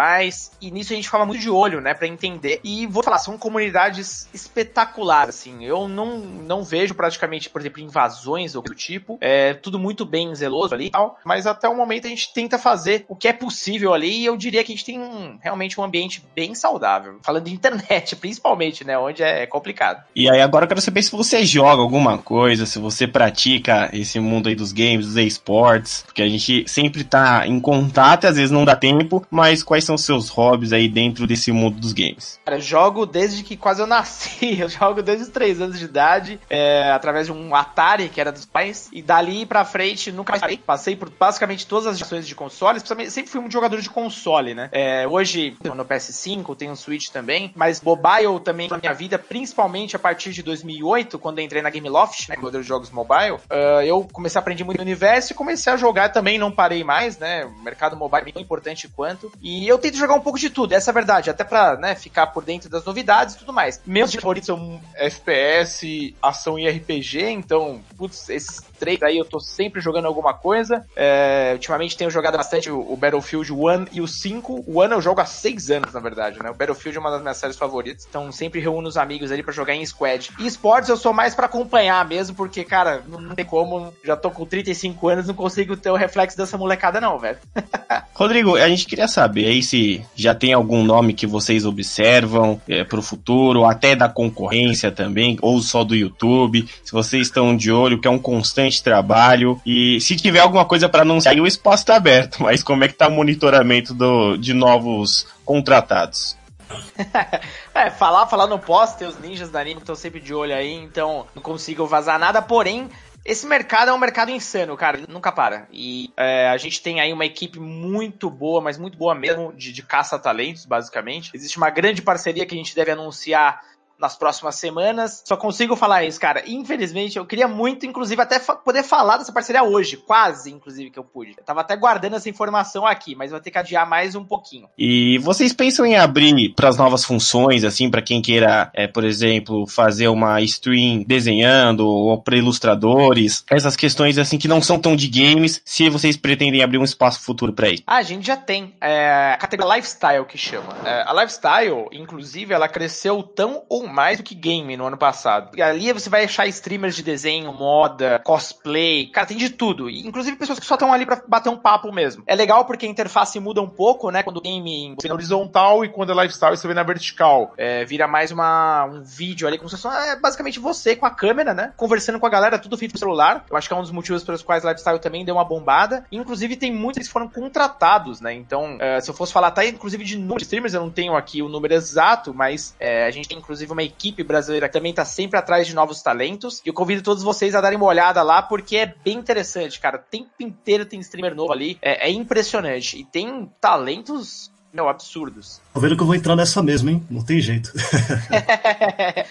e 0.62 0.72
nisso 0.72 0.94
a 0.94 0.96
gente 0.96 1.06
ficava 1.06 1.26
muito 1.26 1.42
de 1.42 1.50
olho, 1.50 1.82
né, 1.82 1.94
para 1.94 2.08
entender. 2.08 2.60
E 2.64 2.86
vou 2.88 3.04
falar, 3.04 3.20
são 3.20 3.38
comunidades 3.38 4.28
espetaculares, 4.34 5.36
assim. 5.36 5.66
Eu 5.66 5.88
não, 5.88 6.18
não 6.20 6.64
vejo 6.64 6.94
praticamente, 6.94 7.50
por 7.50 7.62
exemplo, 7.62 7.82
invasões 7.82 8.56
ou 8.56 8.62
do 8.62 8.74
tipo. 8.74 9.18
É 9.22 9.54
tudo 9.54 9.80
muito 9.80 10.06
bem 10.06 10.34
zeloso 10.36 10.74
ali 10.74 10.88
e 10.88 10.90
tal, 10.90 11.18
mas 11.24 11.48
até 11.48 11.68
o 11.68 11.76
momento 11.76 12.08
a 12.08 12.10
gente 12.10 12.34
tenta 12.34 12.58
fazer 12.58 13.06
o 13.08 13.16
que 13.16 13.28
é 13.28 13.34
possível 13.34 13.94
ali 13.94 14.22
e 14.22 14.26
eu 14.26 14.38
diria 14.38 14.64
que 14.64 14.72
a 14.72 14.76
gente 14.76 14.86
tem 14.86 15.00
um, 15.00 15.38
realmente 15.42 15.80
um 15.80 15.84
ambiente 15.84 16.24
bem 16.36 16.54
saudável. 16.56 17.20
Falando 17.24 17.46
de 17.46 17.54
internet, 17.54 18.16
principalmente, 18.18 18.84
né, 18.84 18.98
onde 18.98 19.24
é 19.24 19.46
complicado. 19.46 20.04
E 20.16 20.30
aí 20.30 20.42
agora 20.42 20.66
eu 20.66 20.68
quero 20.68 20.82
saber 20.82 21.02
se 21.04 21.12
você 21.12 21.46
joga 21.46 21.82
alguma 21.82 22.18
coisa, 22.18 22.66
se 22.66 22.80
você 22.80 23.08
pratica 23.08 23.90
esse 23.94 24.20
mundo 24.20 24.50
aí 24.50 24.56
dos 24.56 24.72
games, 24.72 25.06
dos 25.06 25.18
esportes, 25.18 26.04
porque 26.06 26.22
a 26.22 26.28
gente 26.28 26.66
sempre 26.68 27.04
tá 27.04 27.27
em 27.46 27.60
contato 27.60 28.26
às 28.26 28.36
vezes 28.36 28.52
não 28.52 28.66
dá 28.66 28.76
tempo, 28.76 29.26
mas 29.30 29.64
quais 29.64 29.84
são 29.84 29.96
os 29.96 30.04
seus 30.04 30.30
hobbies 30.30 30.74
aí 30.74 30.88
dentro 30.88 31.28
desse 31.28 31.52
mundo 31.52 31.80
dos 31.80 31.94
games? 31.94 32.40
Cara, 32.46 32.58
eu 32.58 32.62
jogo 32.62 33.06
desde 33.06 33.44
que 33.44 33.58
quase 33.58 33.82
eu 33.82 33.88
nasci, 33.88 34.60
eu 34.62 34.70
jogo 34.70 35.02
desde 35.02 35.24
os 35.24 35.30
3 35.30 35.62
anos 35.62 35.80
de 35.80 35.86
idade, 35.86 36.40
é, 36.50 36.92
através 36.92 37.28
de 37.28 37.32
um 37.32 37.56
Atari, 37.56 38.10
que 38.10 38.20
era 38.20 38.32
dos 38.32 38.46
pais, 38.46 38.90
e 38.92 39.02
dali 39.02 39.46
pra 39.46 39.66
frente 39.66 40.12
nunca 40.12 40.32
mais 40.32 40.42
parei. 40.42 40.58
Passei 40.58 40.96
por 40.96 41.10
basicamente 41.10 41.66
todas 41.66 41.88
as 41.88 41.98
gerações 41.98 42.28
de 42.28 42.36
consoles, 42.36 42.84
sempre 43.10 43.32
fui 43.32 43.42
um 43.42 43.50
jogador 43.50 43.82
de 43.82 43.90
console, 43.90 44.54
né? 44.54 44.70
É, 44.72 45.08
hoje, 45.08 45.56
no 45.64 45.86
PS5, 45.86 46.56
tenho 46.56 46.72
um 46.72 46.76
Switch 46.76 47.10
também, 47.10 47.52
mas 47.56 47.82
mobile 47.82 48.40
também 48.44 48.68
na 48.68 48.78
minha 48.78 48.94
vida, 48.94 49.18
principalmente 49.18 49.96
a 49.96 50.00
partir 50.00 50.32
de 50.32 50.44
2008, 50.44 51.20
quando 51.20 51.40
entrei 51.40 51.62
na 51.62 51.70
Gameloft, 51.70 52.30
né, 52.30 52.36
modelo 52.38 52.64
de 52.64 52.68
jogos 52.68 52.90
mobile, 52.92 53.34
uh, 53.34 53.82
eu 53.86 54.08
comecei 54.12 54.40
a 54.40 54.42
aprender 54.42 54.64
muito 54.64 54.78
no 54.78 54.84
universo 54.84 55.34
e 55.34 55.36
comecei 55.36 55.72
a 55.72 55.78
jogar 55.78 56.10
também, 56.10 56.38
não 56.38 56.52
parei 56.52 56.84
mais, 56.84 57.17
né? 57.20 57.46
O 57.46 57.64
mercado 57.64 57.96
mobile 57.96 58.30
é 58.30 58.32
tão 58.32 58.42
importante 58.42 58.88
quanto. 58.88 59.32
E 59.42 59.68
eu 59.68 59.78
tento 59.78 59.98
jogar 59.98 60.16
um 60.16 60.22
pouco 60.22 60.40
de 60.40 60.50
tudo, 60.50 60.74
essa 60.74 60.90
é 60.90 60.92
a 60.92 60.94
verdade, 60.94 61.30
até 61.30 61.44
pra, 61.44 61.76
né, 61.76 61.96
ficar 61.96 62.28
por 62.28 62.44
dentro 62.44 62.70
das 62.70 62.84
novidades 62.86 63.36
e 63.36 63.40
tudo 63.40 63.54
mais. 63.54 63.82
Meus 63.86 64.14
favoritos 64.14 64.48
são 64.48 64.82
FPS, 64.96 66.16
ação 66.22 66.58
e 66.58 66.70
RPG, 66.70 67.30
então, 67.30 67.82
putz, 67.98 68.30
esses 68.30 68.62
três 68.78 69.02
aí 69.04 69.18
eu 69.18 69.26
tô 69.26 69.40
sempre 69.40 69.82
jogando 69.82 70.06
alguma 70.06 70.34
coisa. 70.34 70.86
É, 70.96 71.52
ultimamente 71.54 71.98
tenho 71.98 72.10
jogado 72.10 72.38
bastante 72.38 72.70
o, 72.70 72.96
Battlefield 72.96 73.52
1 73.52 73.88
e 73.92 74.02
o 74.02 74.08
5. 74.08 74.66
O 74.68 74.82
1 74.82 74.84
eu 74.94 75.02
jogo 75.02 75.22
há 75.22 75.26
seis 75.26 75.70
anos, 75.70 75.94
na 75.94 76.00
verdade, 76.00 76.42
né? 76.42 76.50
O 76.50 76.54
Battlefield 76.54 76.98
é 76.98 77.00
uma 77.00 77.12
das 77.12 77.22
minhas 77.22 77.38
séries 77.38 77.58
favoritas. 77.58 78.06
Então 78.10 78.32
sempre 78.32 78.60
reúno 78.60 78.88
os 78.88 78.98
amigos 78.98 79.32
ali 79.32 79.44
para 79.44 79.54
jogar 79.54 79.76
em 79.76 79.86
squad. 79.86 80.32
E 80.40 80.48
esportes 80.48 80.90
eu 80.90 80.98
sou 80.98 81.14
mais 81.14 81.36
para 81.36 81.46
acompanhar 81.46 82.08
mesmo, 82.08 82.36
porque, 82.36 82.64
cara, 82.64 83.04
não 83.08 83.36
tem 83.36 83.46
como. 83.46 83.94
Já 84.04 84.16
tô 84.16 84.32
com 84.32 84.46
35 84.46 85.08
anos, 85.08 85.28
não 85.28 85.36
consigo 85.36 85.76
ter 85.76 85.90
o 85.90 85.96
reflexo 85.96 86.38
dessa 86.38 86.58
molecada, 86.58 87.02
não, 87.02 87.18
velho. 87.18 87.38
Rodrigo, 88.14 88.56
a 88.56 88.68
gente 88.68 88.86
queria 88.86 89.08
saber 89.08 89.46
aí 89.46 89.62
se 89.62 90.04
já 90.16 90.34
tem 90.34 90.54
algum 90.54 90.84
nome 90.84 91.14
que 91.14 91.28
vocês 91.28 91.66
observam 91.66 92.60
é, 92.68 92.84
pro 92.84 93.02
futuro, 93.02 93.66
até 93.66 93.96
da 93.96 94.10
concorrência 94.10 94.92
também, 94.92 95.38
ou 95.42 95.62
só 95.62 95.84
do 95.84 95.96
YouTube. 95.96 96.68
Se 96.84 96.92
vocês 96.92 97.28
estão 97.28 97.56
de 97.56 97.72
olho, 97.72 98.00
que 98.00 98.08
é 98.08 98.12
um 98.12 98.20
constante 98.20 98.67
trabalho. 98.82 99.60
E 99.66 100.00
se 100.02 100.16
tiver 100.16 100.40
alguma 100.40 100.66
coisa 100.66 100.88
para 100.90 101.02
anunciar, 101.02 101.36
o 101.36 101.48
espaço 101.48 101.86
tá 101.86 101.96
aberto. 101.96 102.42
Mas 102.44 102.64
como 102.64 102.84
é 102.84 102.88
que 102.88 102.94
tá 102.94 103.08
o 103.08 103.12
monitoramento 103.12 103.94
do, 103.94 104.38
de 104.38 104.54
novos 104.54 105.28
contratados? 105.46 106.38
é, 107.74 107.90
falar, 107.90 108.28
falar 108.28 108.48
não 108.48 108.60
posso, 108.60 108.98
tem 108.98 109.08
os 109.08 109.18
ninjas 109.20 109.50
da 109.50 109.62
anime 109.62 109.76
que 109.76 109.84
estão 109.84 109.96
sempre 109.96 110.20
de 110.20 110.34
olho 110.34 110.54
aí, 110.54 110.74
então 110.74 111.26
não 111.34 111.42
consigo 111.42 111.88
vazar 111.88 112.20
nada, 112.20 112.42
porém, 112.42 112.90
esse 113.28 113.46
mercado 113.46 113.90
é 113.90 113.94
um 113.94 113.98
mercado 113.98 114.32
insano, 114.32 114.78
cara, 114.78 115.02
nunca 115.08 115.34
para. 115.34 115.68
E 115.70 116.14
é, 116.16 116.48
a 116.48 116.56
gente 116.56 116.82
tem 116.82 117.02
aí 117.02 117.12
uma 117.12 117.26
equipe 117.26 117.60
muito 117.60 118.30
boa, 118.30 118.62
mas 118.62 118.78
muito 118.78 118.98
boa 118.98 119.14
mesmo, 119.14 119.52
de, 119.52 119.74
de 119.74 119.84
caça-talentos, 119.84 120.66
basicamente. 120.66 121.32
Existe 121.34 121.58
uma 121.58 121.70
grande 121.70 122.02
parceria 122.02 122.46
que 122.46 122.56
a 122.56 122.58
gente 122.58 122.74
deve 122.74 122.92
anunciar 122.92 123.62
nas 124.00 124.18
próximas 124.18 124.56
semanas. 124.56 125.24
Só 125.26 125.36
consigo 125.36 125.76
falar 125.76 126.04
isso, 126.04 126.20
cara. 126.20 126.44
Infelizmente, 126.48 127.18
eu 127.18 127.26
queria 127.26 127.48
muito, 127.48 127.86
inclusive, 127.86 128.22
até 128.22 128.40
fa 128.40 128.56
poder 128.56 128.84
falar 128.84 129.18
dessa 129.18 129.32
parceria 129.32 129.64
hoje. 129.64 129.98
Quase, 129.98 130.52
inclusive, 130.52 130.90
que 130.90 131.00
eu 131.00 131.04
pude. 131.04 131.36
Eu 131.38 131.44
tava 131.44 131.62
até 131.62 131.76
guardando 131.76 132.16
essa 132.16 132.30
informação 132.30 132.86
aqui, 132.86 133.16
mas 133.16 133.32
vou 133.32 133.40
ter 133.40 133.52
que 133.52 133.58
adiar 133.58 133.88
mais 133.88 134.16
um 134.16 134.24
pouquinho. 134.24 134.68
E 134.78 135.18
vocês 135.20 135.54
pensam 135.54 135.86
em 135.86 135.96
abrir 135.96 136.54
para 136.56 136.70
as 136.70 136.78
novas 136.78 137.04
funções, 137.04 137.64
assim, 137.64 137.90
para 137.90 138.02
quem 138.02 138.22
queira, 138.22 138.70
é, 138.74 138.88
por 138.88 139.04
exemplo, 139.04 139.66
fazer 139.68 140.08
uma 140.08 140.42
stream 140.42 141.04
desenhando 141.06 141.88
ou 141.88 142.22
para 142.22 142.36
ilustradores, 142.36 143.44
essas 143.50 143.76
questões 143.76 144.18
assim 144.18 144.38
que 144.38 144.48
não 144.48 144.62
são 144.62 144.80
tão 144.80 144.96
de 144.96 145.08
games, 145.08 145.62
se 145.64 145.90
vocês 145.90 146.18
pretendem 146.18 146.64
abrir 146.64 146.78
um 146.78 146.84
espaço 146.84 147.22
futuro 147.22 147.54
para 147.54 147.70
isso? 147.70 147.84
Ah, 147.88 147.98
a 147.98 148.02
gente 148.02 148.28
já 148.28 148.38
tem 148.38 148.74
é, 148.82 149.32
a 149.34 149.38
categoria 149.38 149.76
lifestyle 149.76 150.26
que 150.26 150.38
chama. 150.38 150.76
É, 150.86 151.04
a 151.08 151.14
lifestyle, 151.14 151.88
inclusive, 151.92 152.54
ela 152.54 152.68
cresceu 152.68 153.24
tão 153.24 153.64
ou 153.70 153.87
mais 153.88 154.18
do 154.18 154.24
que 154.24 154.36
game 154.36 154.76
no 154.78 154.86
ano 154.86 154.98
passado. 154.98 155.58
E 155.58 155.62
ali 155.62 155.92
você 155.94 156.10
vai 156.10 156.26
achar 156.26 156.48
streamers 156.48 156.96
de 156.96 157.04
desenho, 157.04 157.54
moda, 157.54 158.22
cosplay, 158.24 159.08
cara, 159.08 159.28
tem 159.28 159.38
de 159.38 159.50
tudo. 159.50 159.90
E, 159.90 160.06
inclusive 160.06 160.38
pessoas 160.38 160.60
que 160.60 160.66
só 160.66 160.76
estão 160.76 160.94
ali 160.94 161.06
para 161.06 161.22
bater 161.28 161.50
um 161.50 161.58
papo 161.58 161.92
mesmo. 161.92 162.24
É 162.28 162.36
legal 162.36 162.66
porque 162.66 162.86
a 162.86 162.90
interface 162.90 163.40
muda 163.40 163.62
um 163.62 163.70
pouco, 163.70 164.12
né? 164.12 164.24
Quando 164.24 164.38
o 164.38 164.42
game 164.42 164.96
você 164.96 165.08
vê 165.08 165.10
na 165.10 165.16
horizontal 165.16 165.84
e 165.84 165.90
quando 165.90 166.12
é 166.12 166.24
lifestyle 166.24 166.56
você 166.56 166.68
vê 166.68 166.74
na 166.74 166.84
vertical. 166.84 167.54
É, 167.58 167.86
vira 167.86 168.08
mais 168.08 168.32
uma, 168.32 168.86
um 168.86 169.02
vídeo 169.04 169.48
ali, 169.48 169.58
como 169.58 169.70
se 169.70 169.78
fosse 169.78 169.96
é, 169.96 170.16
basicamente 170.16 170.60
você 170.60 170.96
com 170.96 171.06
a 171.06 171.12
câmera, 171.12 171.54
né? 171.54 171.74
Conversando 171.78 172.20
com 172.20 172.26
a 172.26 172.30
galera, 172.30 172.60
tudo 172.60 172.78
feito 172.78 172.94
no 172.94 173.00
celular. 173.00 173.46
Eu 173.50 173.58
acho 173.58 173.68
que 173.68 173.74
é 173.74 173.78
um 173.78 173.82
dos 173.82 173.92
motivos 173.92 174.24
pelos 174.24 174.42
quais 174.42 174.64
lifestyle 174.64 175.00
também 175.00 175.24
deu 175.24 175.36
uma 175.36 175.46
bombada. 175.46 176.06
Inclusive, 176.12 176.56
tem 176.56 176.72
muitos 176.72 177.08
que 177.08 177.14
foram 177.14 177.28
contratados, 177.28 178.22
né? 178.22 178.34
Então, 178.34 178.78
é, 178.80 179.00
se 179.00 179.10
eu 179.10 179.14
fosse 179.14 179.34
falar 179.34 179.48
até 179.48 179.68
inclusive 179.68 180.04
de 180.04 180.18
número 180.18 180.38
de 180.38 180.44
streamers, 180.44 180.74
eu 180.74 180.82
não 180.82 180.90
tenho 180.90 181.16
aqui 181.16 181.42
o 181.42 181.50
número 181.50 181.74
exato, 181.74 182.34
mas 182.34 182.76
é, 182.80 183.06
a 183.06 183.12
gente 183.12 183.28
tem 183.28 183.38
inclusive 183.38 183.72
uma 183.78 183.84
equipe 183.84 184.24
brasileira 184.24 184.68
que 184.68 184.74
também 184.74 184.94
tá 184.94 185.06
sempre 185.06 185.38
atrás 185.38 185.68
de 185.68 185.76
novos 185.76 186.02
talentos. 186.02 186.62
E 186.66 186.70
eu 186.70 186.74
convido 186.74 187.04
todos 187.04 187.22
vocês 187.22 187.54
a 187.54 187.62
darem 187.62 187.78
uma 187.78 187.86
olhada 187.86 188.24
lá, 188.24 188.42
porque 188.42 188.78
é 188.78 188.86
bem 188.88 189.18
interessante, 189.18 189.80
cara. 189.80 189.98
O 189.98 190.12
tempo 190.12 190.32
inteiro 190.40 190.86
tem 190.86 191.00
streamer 191.00 191.36
novo 191.36 191.54
ali. 191.54 191.78
É, 191.82 192.08
é 192.08 192.12
impressionante. 192.12 193.00
E 193.00 193.06
tem 193.06 193.52
talentos 193.62 194.52
meu, 194.74 194.90
absurdos. 194.90 195.60
Tô 195.74 195.80
vendo 195.80 195.96
que 195.96 196.04
eu 196.04 196.08
vou 196.08 196.16
entrar 196.16 196.36
nessa 196.36 196.62
mesmo, 196.62 196.90
hein? 196.90 197.04
Não 197.10 197.24
tem 197.24 197.40
jeito. 197.40 197.72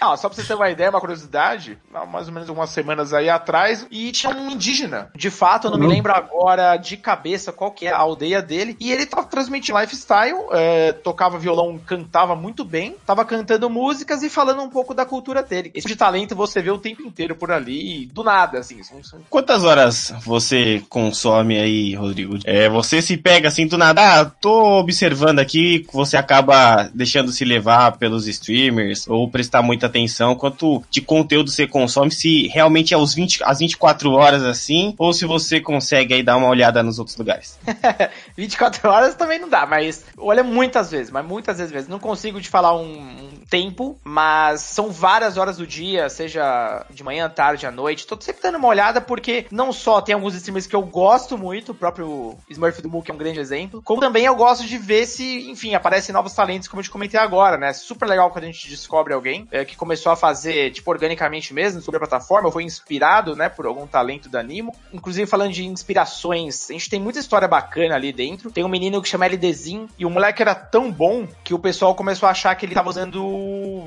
não, 0.01 0.15
só 0.17 0.27
pra 0.27 0.35
você 0.35 0.43
ter 0.43 0.55
uma 0.55 0.69
ideia, 0.69 0.89
uma 0.89 0.99
curiosidade, 0.99 1.77
mais 2.11 2.27
ou 2.27 2.33
menos 2.33 2.49
umas 2.49 2.69
semanas 2.69 3.13
aí 3.13 3.29
atrás, 3.29 3.85
e 3.91 4.11
tinha 4.11 4.35
um 4.35 4.49
indígena. 4.49 5.09
De 5.15 5.29
fato, 5.29 5.67
eu 5.67 5.71
não 5.71 5.77
uhum. 5.77 5.87
me 5.87 5.93
lembro 5.93 6.11
agora 6.11 6.75
de 6.77 6.97
cabeça 6.97 7.51
qual 7.51 7.71
que 7.71 7.87
é 7.87 7.91
a 7.91 7.97
aldeia 7.97 8.41
dele, 8.41 8.75
e 8.79 8.91
ele 8.91 9.05
tava 9.05 9.27
transmitindo 9.27 9.79
lifestyle, 9.79 10.37
é, 10.51 10.91
tocava 10.91 11.37
violão, 11.37 11.79
cantava 11.85 12.35
muito 12.35 12.65
bem, 12.65 12.95
tava 13.05 13.23
cantando 13.23 13.69
músicas 13.69 14.23
e 14.23 14.29
falando 14.29 14.61
um 14.61 14.69
pouco 14.69 14.93
da 14.93 15.05
cultura 15.05 15.43
dele. 15.43 15.71
Esse 15.73 15.87
tipo 15.87 15.93
de 15.93 15.95
talento 15.95 16.35
você 16.35 16.61
vê 16.61 16.71
o 16.71 16.77
tempo 16.77 17.03
inteiro 17.03 17.35
por 17.35 17.51
ali, 17.51 18.05
do 18.07 18.23
nada, 18.23 18.59
assim. 18.59 18.81
Quantas 19.29 19.63
horas 19.63 20.13
você 20.25 20.83
consome 20.89 21.57
aí, 21.57 21.95
Rodrigo? 21.95 22.37
É, 22.43 22.67
você 22.69 23.01
se 23.01 23.17
pega 23.17 23.47
assim 23.47 23.67
do 23.67 23.77
nada, 23.77 24.21
ah, 24.21 24.25
tô 24.25 24.79
observando 24.79 25.26
aqui, 25.39 25.85
você 25.91 26.17
acaba 26.17 26.89
deixando 26.93 27.31
se 27.31 27.45
levar 27.45 27.97
pelos 27.97 28.27
streamers 28.27 29.07
ou 29.07 29.29
prestar 29.29 29.61
muita 29.61 29.85
atenção 29.87 30.35
quanto 30.35 30.83
de 30.89 31.01
conteúdo 31.01 31.49
você 31.49 31.67
consome, 31.67 32.11
se 32.11 32.47
realmente 32.47 32.93
é 32.93 32.97
aos 32.97 33.13
20, 33.13 33.43
às 33.43 33.59
24 33.59 34.11
horas 34.11 34.43
assim, 34.43 34.93
ou 34.97 35.13
se 35.13 35.25
você 35.25 35.59
consegue 35.59 36.13
aí 36.13 36.23
dar 36.23 36.37
uma 36.37 36.47
olhada 36.47 36.83
nos 36.83 36.99
outros 36.99 37.17
lugares. 37.17 37.59
24 38.35 38.89
horas 38.89 39.15
também 39.15 39.39
não 39.39 39.49
dá, 39.49 39.65
mas 39.65 40.05
olha 40.17 40.43
muitas 40.43 40.91
vezes, 40.91 41.11
mas 41.11 41.25
muitas 41.25 41.57
vezes. 41.57 41.87
Não 41.87 41.99
consigo 41.99 42.39
te 42.41 42.49
falar 42.49 42.75
um 42.75 43.26
tempo, 43.49 43.99
mas 44.03 44.61
são 44.61 44.91
várias 44.91 45.37
horas 45.37 45.57
do 45.57 45.65
dia, 45.65 46.09
seja 46.09 46.85
de 46.89 47.03
manhã, 47.03 47.29
tarde, 47.29 47.65
à 47.65 47.71
noite. 47.71 48.05
Tô 48.05 48.19
sempre 48.19 48.41
dando 48.41 48.57
uma 48.57 48.67
olhada 48.67 49.01
porque 49.01 49.45
não 49.51 49.71
só 49.71 50.01
tem 50.01 50.15
alguns 50.15 50.35
streamers 50.35 50.67
que 50.67 50.75
eu 50.75 50.83
gosto 50.83 51.37
muito, 51.37 51.71
o 51.71 51.75
próprio 51.75 52.35
Smurf 52.49 52.81
do 52.81 52.89
Mook 52.89 53.09
é 53.09 53.13
um 53.13 53.17
grande 53.17 53.39
exemplo, 53.39 53.81
como 53.83 54.01
também 54.01 54.25
eu 54.25 54.35
gosto 54.35 54.65
de 54.65 54.77
ver 54.77 55.05
se 55.05 55.49
enfim, 55.49 55.73
aparecem 55.73 56.13
novos 56.13 56.33
talentos, 56.33 56.67
como 56.67 56.79
eu 56.79 56.83
te 56.83 56.89
comentei 56.89 57.19
agora, 57.19 57.57
né? 57.57 57.73
Super 57.73 58.07
legal 58.07 58.29
quando 58.31 58.45
a 58.45 58.47
gente 58.47 58.69
descobre 58.69 59.13
alguém 59.13 59.47
é, 59.51 59.63
que 59.65 59.75
começou 59.75 60.11
a 60.11 60.15
fazer, 60.15 60.71
tipo, 60.71 60.89
organicamente 60.89 61.53
mesmo, 61.53 61.81
sobre 61.81 61.97
a 61.97 61.99
plataforma, 61.99 62.51
foi 62.51 62.63
inspirado, 62.63 63.35
né, 63.35 63.49
por 63.49 63.65
algum 63.65 63.87
talento 63.87 64.29
da 64.29 64.39
Animo. 64.39 64.75
Inclusive, 64.93 65.25
falando 65.27 65.51
de 65.51 65.65
inspirações, 65.65 66.69
a 66.69 66.73
gente 66.73 66.89
tem 66.89 66.99
muita 66.99 67.19
história 67.19 67.47
bacana 67.47 67.95
ali 67.95 68.11
dentro. 68.11 68.51
Tem 68.51 68.63
um 68.63 68.69
menino 68.69 69.01
que 69.01 69.09
chama 69.09 69.25
LDzinho, 69.25 69.87
e 69.97 70.05
o 70.05 70.09
moleque 70.09 70.41
era 70.41 70.55
tão 70.55 70.91
bom 70.91 71.27
que 71.43 71.53
o 71.53 71.59
pessoal 71.59 71.95
começou 71.95 72.27
a 72.27 72.31
achar 72.31 72.55
que 72.55 72.65
ele 72.65 72.73
tava 72.73 72.89
usando 72.89 73.23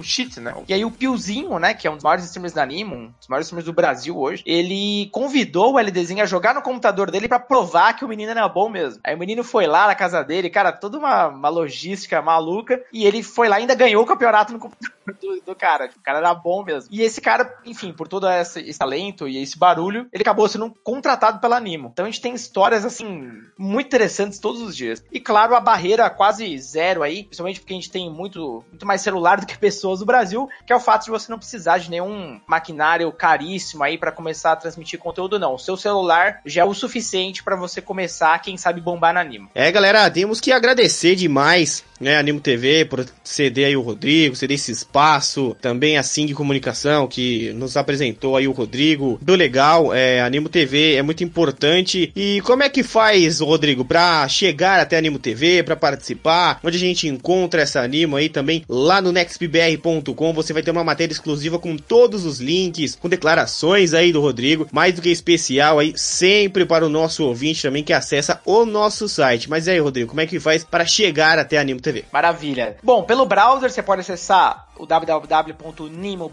cheat, 0.03 0.41
né? 0.41 0.55
E 0.69 0.75
aí 0.75 0.85
o 0.85 0.91
Piozinho, 0.91 1.59
né, 1.59 1.75
que 1.75 1.87
é 1.87 1.91
um 1.91 1.95
dos 1.95 2.05
maiores 2.05 2.25
streamers 2.25 2.53
da 2.53 2.63
Animo, 2.63 2.95
um 2.95 3.07
dos 3.19 3.29
maiores 3.29 3.47
streamers 3.47 3.67
do 3.67 3.73
Brasil 3.73 4.19
hoje, 4.19 4.43
ele 4.47 5.09
convidou 5.13 5.75
o 5.75 5.79
LDzinho 5.79 6.23
a 6.23 6.27
jogar 6.27 6.55
no 6.55 6.63
computador 6.63 7.11
dele 7.11 7.29
para 7.29 7.39
provar 7.39 7.95
que 7.95 8.05
o 8.05 8.09
menino 8.09 8.31
era 8.31 8.49
bom 8.49 8.69
mesmo. 8.69 9.01
Aí 9.05 9.15
o 9.15 9.19
menino 9.19 9.43
foi 9.45 9.67
lá 9.67 9.87
na 9.87 9.95
casa 9.95 10.23
dele, 10.23 10.51
cara, 10.51 10.73
toda 10.73 10.99
uma 10.99 11.29
uma 11.29 11.49
logística 11.49 12.21
maluca, 12.21 12.83
e 12.93 13.07
ele 13.07 13.23
foi 13.23 13.49
lá 13.49 13.59
e 13.59 13.63
ainda 13.63 13.75
ganhou 13.75 14.03
o 14.03 14.07
campeonato 14.07 14.53
no 14.53 14.59
computador 14.59 15.01
do, 15.21 15.41
do 15.45 15.55
cara. 15.55 15.91
O 15.97 16.01
cara 16.01 16.19
era 16.19 16.35
bom 16.35 16.63
mesmo. 16.65 16.89
E 16.93 17.03
esse 17.03 17.21
cara, 17.21 17.59
enfim, 17.65 17.93
por 17.93 18.07
todo 18.07 18.29
esse, 18.29 18.61
esse, 18.61 18.79
talento 18.79 19.29
e 19.29 19.39
esse 19.39 19.59
barulho, 19.59 20.07
ele 20.13 20.23
acabou 20.23 20.49
sendo 20.49 20.73
contratado 20.83 21.41
pela 21.41 21.57
Animo. 21.57 21.91
Então 21.93 22.05
a 22.05 22.11
gente 22.11 22.21
tem 22.21 22.35
histórias, 22.35 22.85
assim, 22.85 23.33
muito 23.59 23.87
interessantes 23.87 24.39
todos 24.39 24.61
os 24.61 24.77
dias. 24.77 25.03
E 25.11 25.21
claro, 25.21 25.55
a 25.55 25.61
barreira 25.61 26.09
quase 26.11 26.57
zero 26.59 27.03
aí, 27.03 27.25
principalmente 27.25 27.61
porque 27.61 27.73
a 27.73 27.77
gente 27.77 27.91
tem 27.91 28.11
muito, 28.11 28.65
muito 28.69 28.87
mais 28.87 29.01
celular 29.01 29.40
do 29.41 29.47
que 29.47 29.59
pessoas 29.59 30.01
no 30.01 30.07
Brasil, 30.07 30.49
que 30.65 30.73
é 30.73 30.77
o 30.77 30.81
fato 30.81 31.05
de 31.05 31.11
você 31.11 31.31
não 31.31 31.39
precisar 31.39 31.79
de 31.79 31.91
nenhum 31.91 32.41
maquinário 32.47 33.11
caríssimo 33.13 33.83
aí 33.83 33.99
para 33.99 34.13
começar 34.13 34.53
a 34.53 34.57
transmitir 34.57 34.99
conteúdo, 34.99 35.39
não. 35.39 35.55
O 35.55 35.59
seu 35.59 35.77
celular 35.77 36.41
já 36.45 36.63
é 36.63 36.65
o 36.65 36.75
suficiente 36.75 37.43
para 37.43 37.57
você 37.57 37.81
começar, 37.81 38.39
quem 38.41 38.57
sabe, 38.57 38.81
bombar 38.81 39.15
na 39.15 39.21
Animo. 39.21 39.51
É, 39.55 39.71
galera, 39.71 40.11
temos 40.11 40.41
que 40.41 40.53
agradecer 40.53 41.15
demais, 41.15 41.85
né, 42.01 42.17
Animo 42.17 42.41
TV, 42.41 42.85
por 42.87 43.05
ceder 43.23 43.67
aí 43.67 43.77
o 43.77 43.83
Rodrigo, 43.83 44.35
ceder 44.35 44.55
esse 44.55 44.73
espaço, 44.73 45.57
também 45.61 45.99
a 45.99 46.03
Sing 46.03 46.33
Comunicação, 46.33 47.07
que 47.07 47.53
nos 47.53 47.77
apresentou 47.77 48.37
aí 48.37 48.49
o 48.49 48.53
Rodrigo, 48.53 49.19
do 49.21 49.35
legal, 49.35 49.95
é, 49.95 50.21
Animo 50.21 50.49
TV 50.49 50.95
é 50.95 51.03
muito 51.03 51.23
importante, 51.23 52.11
e 52.17 52.41
como 52.41 52.63
é 52.63 52.69
que 52.69 52.83
faz, 52.83 53.41
Rodrigo, 53.41 53.85
pra 53.85 54.27
chegar 54.29 54.81
até 54.81 54.97
Animo 54.97 55.19
TV, 55.19 55.63
pra 55.63 55.77
participar, 55.77 56.59
onde 56.65 56.77
a 56.77 56.81
gente 56.81 57.07
encontra 57.07 57.63
essa 57.63 57.81
Animo 57.81 58.17
aí 58.17 58.29
também, 58.29 58.65
lá 58.69 59.03
no 59.03 59.13
nextbr.com, 59.13 60.33
você 60.33 60.53
vai 60.53 60.63
ter 60.63 60.71
uma 60.71 60.85
matéria 60.85 61.13
exclusiva 61.13 61.59
com 61.59 61.77
todos 61.77 62.25
os 62.25 62.41
links, 62.41 62.97
com 62.97 63.09
declarações 63.09 63.93
aí 63.93 64.13
do 64.13 64.21
Rodrigo, 64.21 64.67
mais 64.73 64.95
do 64.95 65.03
que 65.03 65.11
especial 65.11 65.79
aí, 65.79 65.93
sempre 65.97 66.65
para 66.65 66.87
o 66.87 66.89
nosso 66.89 67.25
ouvinte 67.25 67.63
também 67.63 67.85
que 67.85 67.93
acessa 67.93 68.41
o 68.45 68.65
nosso 68.65 69.09
site. 69.09 69.51
Mas 69.51 69.69
aí, 69.69 69.79
Rodrigo, 69.79 70.09
como 70.09 70.21
é 70.21 70.27
que 70.27 70.41
faz 70.41 70.65
para 70.65 70.87
chegar 70.87 71.39
até 71.39 71.59
Animo 71.59 71.81
TV? 71.81 71.90
Maravilha. 72.13 72.77
Bom, 72.83 73.03
pelo 73.03 73.27
browser 73.27 73.71
você 73.71 73.83
pode 73.83 74.01
acessar 74.01 74.69
o 74.81 74.87
www.nimo.tv, 74.87 76.29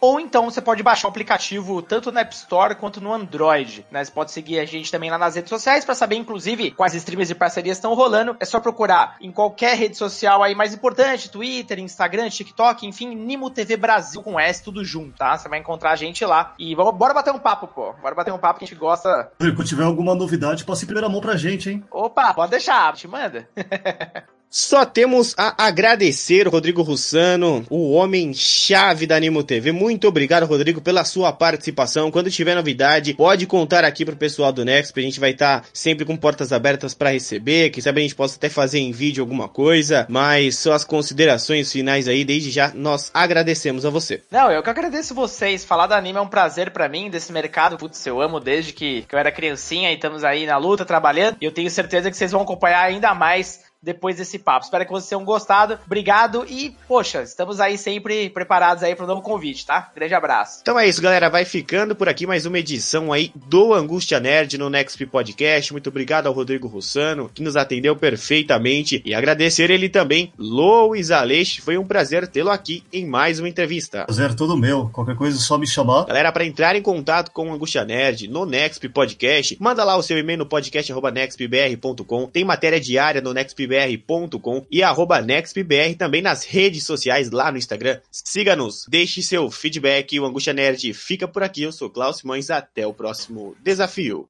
ou 0.00 0.18
então 0.18 0.50
você 0.50 0.60
pode 0.60 0.82
baixar 0.82 1.06
o 1.06 1.10
aplicativo 1.10 1.80
tanto 1.80 2.10
na 2.10 2.22
App 2.22 2.34
Store 2.34 2.74
quanto 2.74 3.00
no 3.00 3.12
Android. 3.12 3.86
Né? 3.90 4.04
Você 4.04 4.10
pode 4.10 4.32
seguir 4.32 4.58
a 4.58 4.64
gente 4.64 4.90
também 4.90 5.08
lá 5.10 5.16
nas 5.16 5.36
redes 5.36 5.48
sociais 5.48 5.84
para 5.84 5.94
saber, 5.94 6.16
inclusive, 6.16 6.72
quais 6.72 6.94
streams 6.94 7.30
e 7.30 7.34
parcerias 7.34 7.76
estão 7.76 7.94
rolando. 7.94 8.36
É 8.40 8.44
só 8.44 8.58
procurar 8.58 9.16
em 9.20 9.30
qualquer 9.30 9.76
rede 9.76 9.96
social 9.96 10.42
aí 10.42 10.54
mais 10.54 10.74
importante, 10.74 11.30
Twitter, 11.30 11.78
Instagram, 11.78 12.28
TikTok, 12.28 12.86
enfim, 12.86 13.14
Nimo 13.14 13.50
TV 13.50 13.76
Brasil 13.76 14.22
com 14.22 14.38
S, 14.38 14.62
tudo 14.62 14.84
junto, 14.84 15.16
tá? 15.16 15.38
Você 15.38 15.48
vai 15.48 15.60
encontrar 15.60 15.92
a 15.92 15.96
gente 15.96 16.24
lá. 16.24 16.54
E 16.58 16.74
vamos, 16.74 16.94
bora 16.96 17.14
bater 17.14 17.32
um 17.32 17.38
papo, 17.38 17.68
pô. 17.68 17.92
Bora 17.94 18.14
bater 18.14 18.32
um 18.32 18.38
papo 18.38 18.58
que 18.58 18.64
a 18.64 18.68
gente 18.68 18.78
gosta. 18.78 19.30
Se 19.40 19.64
tiver 19.64 19.84
alguma 19.84 20.14
novidade, 20.14 20.64
passe 20.64 20.84
em 20.84 20.86
primeira 20.86 21.08
mão 21.08 21.20
pra 21.20 21.36
gente, 21.36 21.70
hein? 21.70 21.84
Opa, 21.90 22.34
pode 22.34 22.50
deixar, 22.50 22.92
te 22.94 23.06
manda. 23.06 23.48
Só 24.52 24.84
temos 24.84 25.32
a 25.38 25.64
agradecer 25.64 26.48
Rodrigo 26.48 26.82
Russano, 26.82 27.64
o 27.70 27.92
homem-chave 27.92 29.06
da 29.06 29.14
Animo 29.14 29.44
TV. 29.44 29.70
Muito 29.70 30.08
obrigado, 30.08 30.44
Rodrigo, 30.44 30.80
pela 30.80 31.04
sua 31.04 31.32
participação. 31.32 32.10
Quando 32.10 32.32
tiver 32.32 32.56
novidade, 32.56 33.14
pode 33.14 33.46
contar 33.46 33.84
aqui 33.84 34.04
pro 34.04 34.16
pessoal 34.16 34.52
do 34.52 34.64
Next, 34.64 34.92
a 34.98 35.02
gente 35.02 35.20
vai 35.20 35.30
estar 35.30 35.60
tá 35.60 35.68
sempre 35.72 36.04
com 36.04 36.16
portas 36.16 36.52
abertas 36.52 36.94
para 36.94 37.12
receber. 37.12 37.70
Quem 37.70 37.80
sabe 37.80 38.00
a 38.00 38.02
gente 38.02 38.16
possa 38.16 38.34
até 38.34 38.48
fazer 38.48 38.80
em 38.80 38.90
vídeo 38.90 39.22
alguma 39.22 39.48
coisa, 39.48 40.04
mas 40.08 40.58
só 40.58 40.72
as 40.72 40.82
considerações 40.82 41.70
finais 41.70 42.08
aí, 42.08 42.24
desde 42.24 42.50
já 42.50 42.72
nós 42.74 43.08
agradecemos 43.14 43.86
a 43.86 43.90
você. 43.90 44.20
Não, 44.32 44.50
eu 44.50 44.64
que 44.64 44.70
agradeço 44.70 45.14
vocês. 45.14 45.64
Falar 45.64 45.86
da 45.86 45.96
Anime 45.96 46.18
é 46.18 46.22
um 46.22 46.26
prazer 46.26 46.72
para 46.72 46.88
mim, 46.88 47.08
desse 47.08 47.32
mercado. 47.32 47.76
Putz, 47.76 48.04
eu 48.04 48.20
amo 48.20 48.40
desde 48.40 48.72
que, 48.72 49.02
que 49.02 49.14
eu 49.14 49.18
era 49.20 49.30
criancinha 49.30 49.92
e 49.92 49.94
estamos 49.94 50.24
aí 50.24 50.44
na 50.44 50.56
luta, 50.56 50.84
trabalhando. 50.84 51.36
E 51.40 51.44
eu 51.44 51.52
tenho 51.52 51.70
certeza 51.70 52.10
que 52.10 52.16
vocês 52.16 52.32
vão 52.32 52.42
acompanhar 52.42 52.82
ainda 52.82 53.14
mais 53.14 53.69
depois 53.82 54.16
desse 54.16 54.38
papo. 54.38 54.64
Espero 54.64 54.84
que 54.84 54.90
vocês 54.90 55.08
tenham 55.08 55.24
gostado. 55.24 55.78
Obrigado 55.86 56.44
e, 56.48 56.76
poxa, 56.86 57.22
estamos 57.22 57.60
aí 57.60 57.78
sempre 57.78 58.28
preparados 58.30 58.82
aí 58.82 58.94
para 58.94 59.04
um 59.04 59.08
novo 59.08 59.22
convite, 59.22 59.64
tá? 59.66 59.90
Grande 59.94 60.14
abraço. 60.14 60.58
Então 60.62 60.78
é 60.78 60.86
isso, 60.86 61.00
galera. 61.00 61.30
Vai 61.30 61.44
ficando 61.44 61.94
por 61.94 62.08
aqui 62.08 62.26
mais 62.26 62.46
uma 62.46 62.58
edição 62.58 63.12
aí 63.12 63.32
do 63.34 63.72
Angústia 63.72 64.20
Nerd 64.20 64.58
no 64.58 64.68
Next 64.68 65.04
Podcast. 65.06 65.72
Muito 65.72 65.88
obrigado 65.88 66.26
ao 66.26 66.32
Rodrigo 66.32 66.68
Russano, 66.68 67.30
que 67.32 67.42
nos 67.42 67.56
atendeu 67.56 67.96
perfeitamente. 67.96 69.02
E 69.04 69.14
agradecer 69.14 69.70
ele 69.70 69.88
também, 69.88 70.32
Louis 70.38 71.10
Aleixo. 71.10 71.62
Foi 71.62 71.78
um 71.78 71.86
prazer 71.86 72.28
tê-lo 72.28 72.50
aqui 72.50 72.84
em 72.92 73.06
mais 73.06 73.38
uma 73.38 73.48
entrevista. 73.48 74.04
Prazer 74.04 74.34
todo 74.34 74.56
meu. 74.56 74.90
Qualquer 74.90 75.16
coisa 75.16 75.38
é 75.38 75.40
só 75.40 75.56
me 75.56 75.66
chamar. 75.66 76.04
Galera, 76.04 76.32
para 76.32 76.44
entrar 76.44 76.76
em 76.76 76.82
contato 76.82 77.30
com 77.30 77.48
o 77.48 77.52
Angústia 77.52 77.84
Nerd 77.84 78.28
no 78.28 78.44
Next 78.44 78.86
Podcast, 78.90 79.56
manda 79.60 79.84
lá 79.84 79.96
o 79.96 80.02
seu 80.02 80.18
e-mail 80.18 80.38
no 80.38 80.46
podcast.nextbr.com. 80.46 82.26
Tem 82.26 82.44
matéria 82.44 82.80
diária 82.80 83.20
no 83.20 83.32
nextbr.com 83.70 84.66
e 84.70 84.82
arroba 84.82 85.20
nextbr 85.20 85.94
também 85.96 86.20
nas 86.20 86.44
redes 86.44 86.84
sociais 86.84 87.30
lá 87.30 87.52
no 87.52 87.58
Instagram. 87.58 88.00
Siga-nos, 88.10 88.86
deixe 88.88 89.22
seu 89.22 89.50
feedback. 89.50 90.18
O 90.18 90.24
Angústia 90.24 90.52
Nerd 90.52 90.92
fica 90.92 91.28
por 91.28 91.42
aqui. 91.42 91.62
Eu 91.62 91.72
sou 91.72 91.88
Klaus 91.88 92.18
Simões. 92.18 92.50
Até 92.50 92.86
o 92.86 92.92
próximo 92.92 93.54
desafio. 93.62 94.28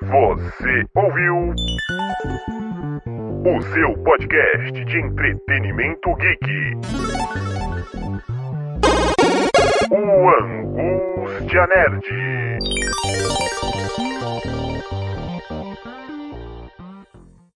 Você 0.00 0.84
ouviu 0.96 1.54
o 3.44 3.62
seu 3.62 4.02
podcast 4.02 4.84
de 4.84 4.98
entretenimento 4.98 6.14
geek. 6.16 6.72
O 9.90 10.28
Angústia 10.42 11.66
Nerd. 11.66 13.07